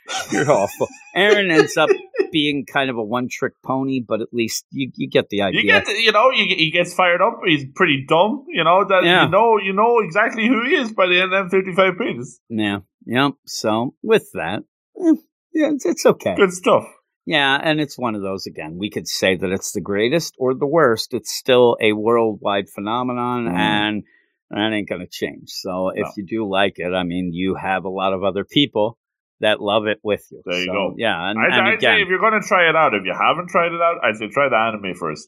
[0.31, 0.87] You're awful.
[1.15, 1.89] Eren ends up
[2.31, 5.61] being kind of a one-trick pony, but at least you, you get the idea.
[5.61, 7.39] You get, you know, you, he gets fired up.
[7.45, 8.45] He's pretty dumb.
[8.49, 9.03] You know that.
[9.03, 9.25] Yeah.
[9.25, 12.39] You know, you know exactly who he is by the end of fifty-five pages.
[12.49, 13.29] yeah, yeah.
[13.45, 14.63] So with that,
[14.99, 15.13] eh,
[15.53, 16.35] yeah, it's, it's okay.
[16.35, 16.85] Good stuff.
[17.25, 18.77] Yeah, and it's one of those again.
[18.77, 21.13] We could say that it's the greatest or the worst.
[21.13, 23.53] It's still a worldwide phenomenon, Mhm.
[23.57, 24.03] and
[24.49, 25.49] that ain't going to change.
[25.49, 26.11] So if No.
[26.17, 28.97] you do like it, I mean, you have a lot of other people
[29.43, 30.41] that love it with you.
[30.45, 30.95] There you So, go.
[30.97, 33.03] Yeah, and, I'd, and I'd again, say if you're going to try it out, if
[33.05, 35.27] you haven't tried it out, I'd say try the anime first.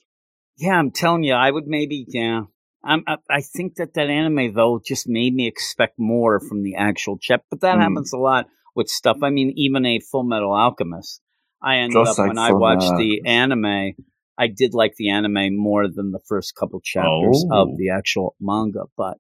[0.58, 2.42] yeah, I'm telling you, I would maybe, yeah.
[2.84, 6.76] I'm, I, I think that that anime though just made me expect more from the
[6.76, 7.82] actual chap, but that Hmm.
[7.82, 9.18] happens a lot with stuff.
[9.24, 11.22] I mean, even a Full Metal Alchemist.
[11.62, 13.94] I ended Just up like when I watched Metal the anime,
[14.38, 17.62] I did like the anime more than the first couple chapters Oh.
[17.64, 18.84] of the actual manga.
[18.96, 19.18] But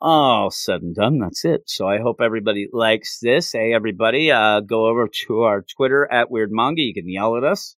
[0.00, 1.62] all said and done, that's it.
[1.66, 3.52] So I hope everybody likes this.
[3.52, 6.82] Hey, everybody, uh, go over to our Twitter at Weird Manga.
[6.82, 7.76] You can yell at us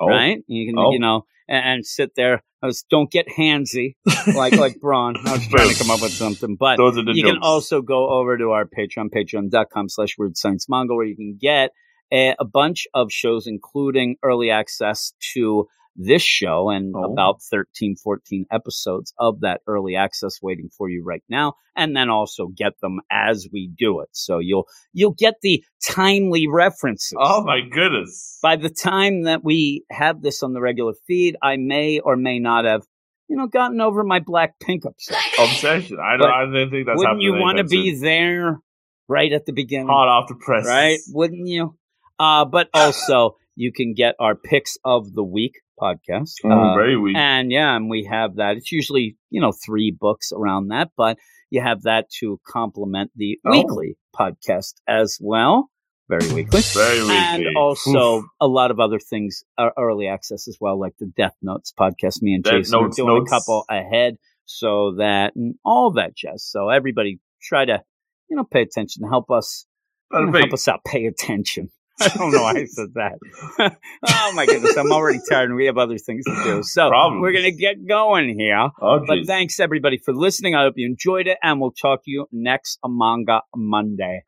[0.00, 0.38] Oh, right?
[0.46, 0.92] You can, Oh.
[0.92, 2.42] you know, and, and sit there.
[2.62, 3.94] Was, don't get handsy
[4.34, 5.14] like like Braun.
[5.24, 7.34] I was trying to come up with something, but those are the you jokes.
[7.34, 11.38] can also go over to our Patreon, patreon.com slash weird science manga, where you can
[11.40, 11.70] get
[12.12, 17.12] a, a bunch of shows, including early access to this show and Oh.
[17.12, 21.54] about 13, 14 episodes of that early access waiting for you right now.
[21.74, 24.08] And then also get them as we do it.
[24.12, 27.16] So you'll, you'll get the timely references.
[27.20, 28.38] Oh my goodness.
[28.42, 32.38] By the time that we have this on the regular feed, I may or may
[32.38, 32.82] not have,
[33.28, 35.44] you know, gotten over my Blackpink obsession.
[35.44, 35.98] Obsession.
[36.02, 36.20] I don't.
[36.20, 38.60] But I didn't think that's Wouldn't you want to be there
[39.08, 39.88] right at the beginning?
[39.88, 40.66] hot off the press?
[40.66, 40.98] right?
[41.08, 41.76] Wouldn't you?
[42.18, 46.34] Uh, but also you can get our picks of the week podcast.
[46.44, 47.16] Oh, Uh, very weak.
[47.16, 48.56] and yeah, and we have that.
[48.56, 51.18] It's usually, you know, three books around that, but
[51.50, 53.50] you have that to complement the Oh.
[53.50, 55.70] weekly podcast as well.
[56.08, 56.60] Very weekly.
[56.72, 57.16] Very weekly.
[57.16, 61.34] And also a lot of other things are early access as well, like the Death
[61.42, 62.22] Notes podcast.
[62.22, 63.32] Me and Death Jason Notes are doing notes.
[63.32, 64.14] a couple ahead
[64.44, 66.44] so that and all that jazz.
[66.44, 67.82] So everybody try to,
[68.30, 69.66] you know, pay attention, help us
[70.12, 71.70] you know, help us out, pay attention.
[72.00, 73.18] I don't know why I said that.
[74.06, 76.62] oh my goodness, I'm already tired and we have other things to do.
[76.62, 76.90] So
[77.20, 78.68] we're going to get going here.
[78.80, 80.54] Oh, But thanks everybody for listening.
[80.54, 84.24] I hope you enjoyed it and we'll talk to you next Manga Monday.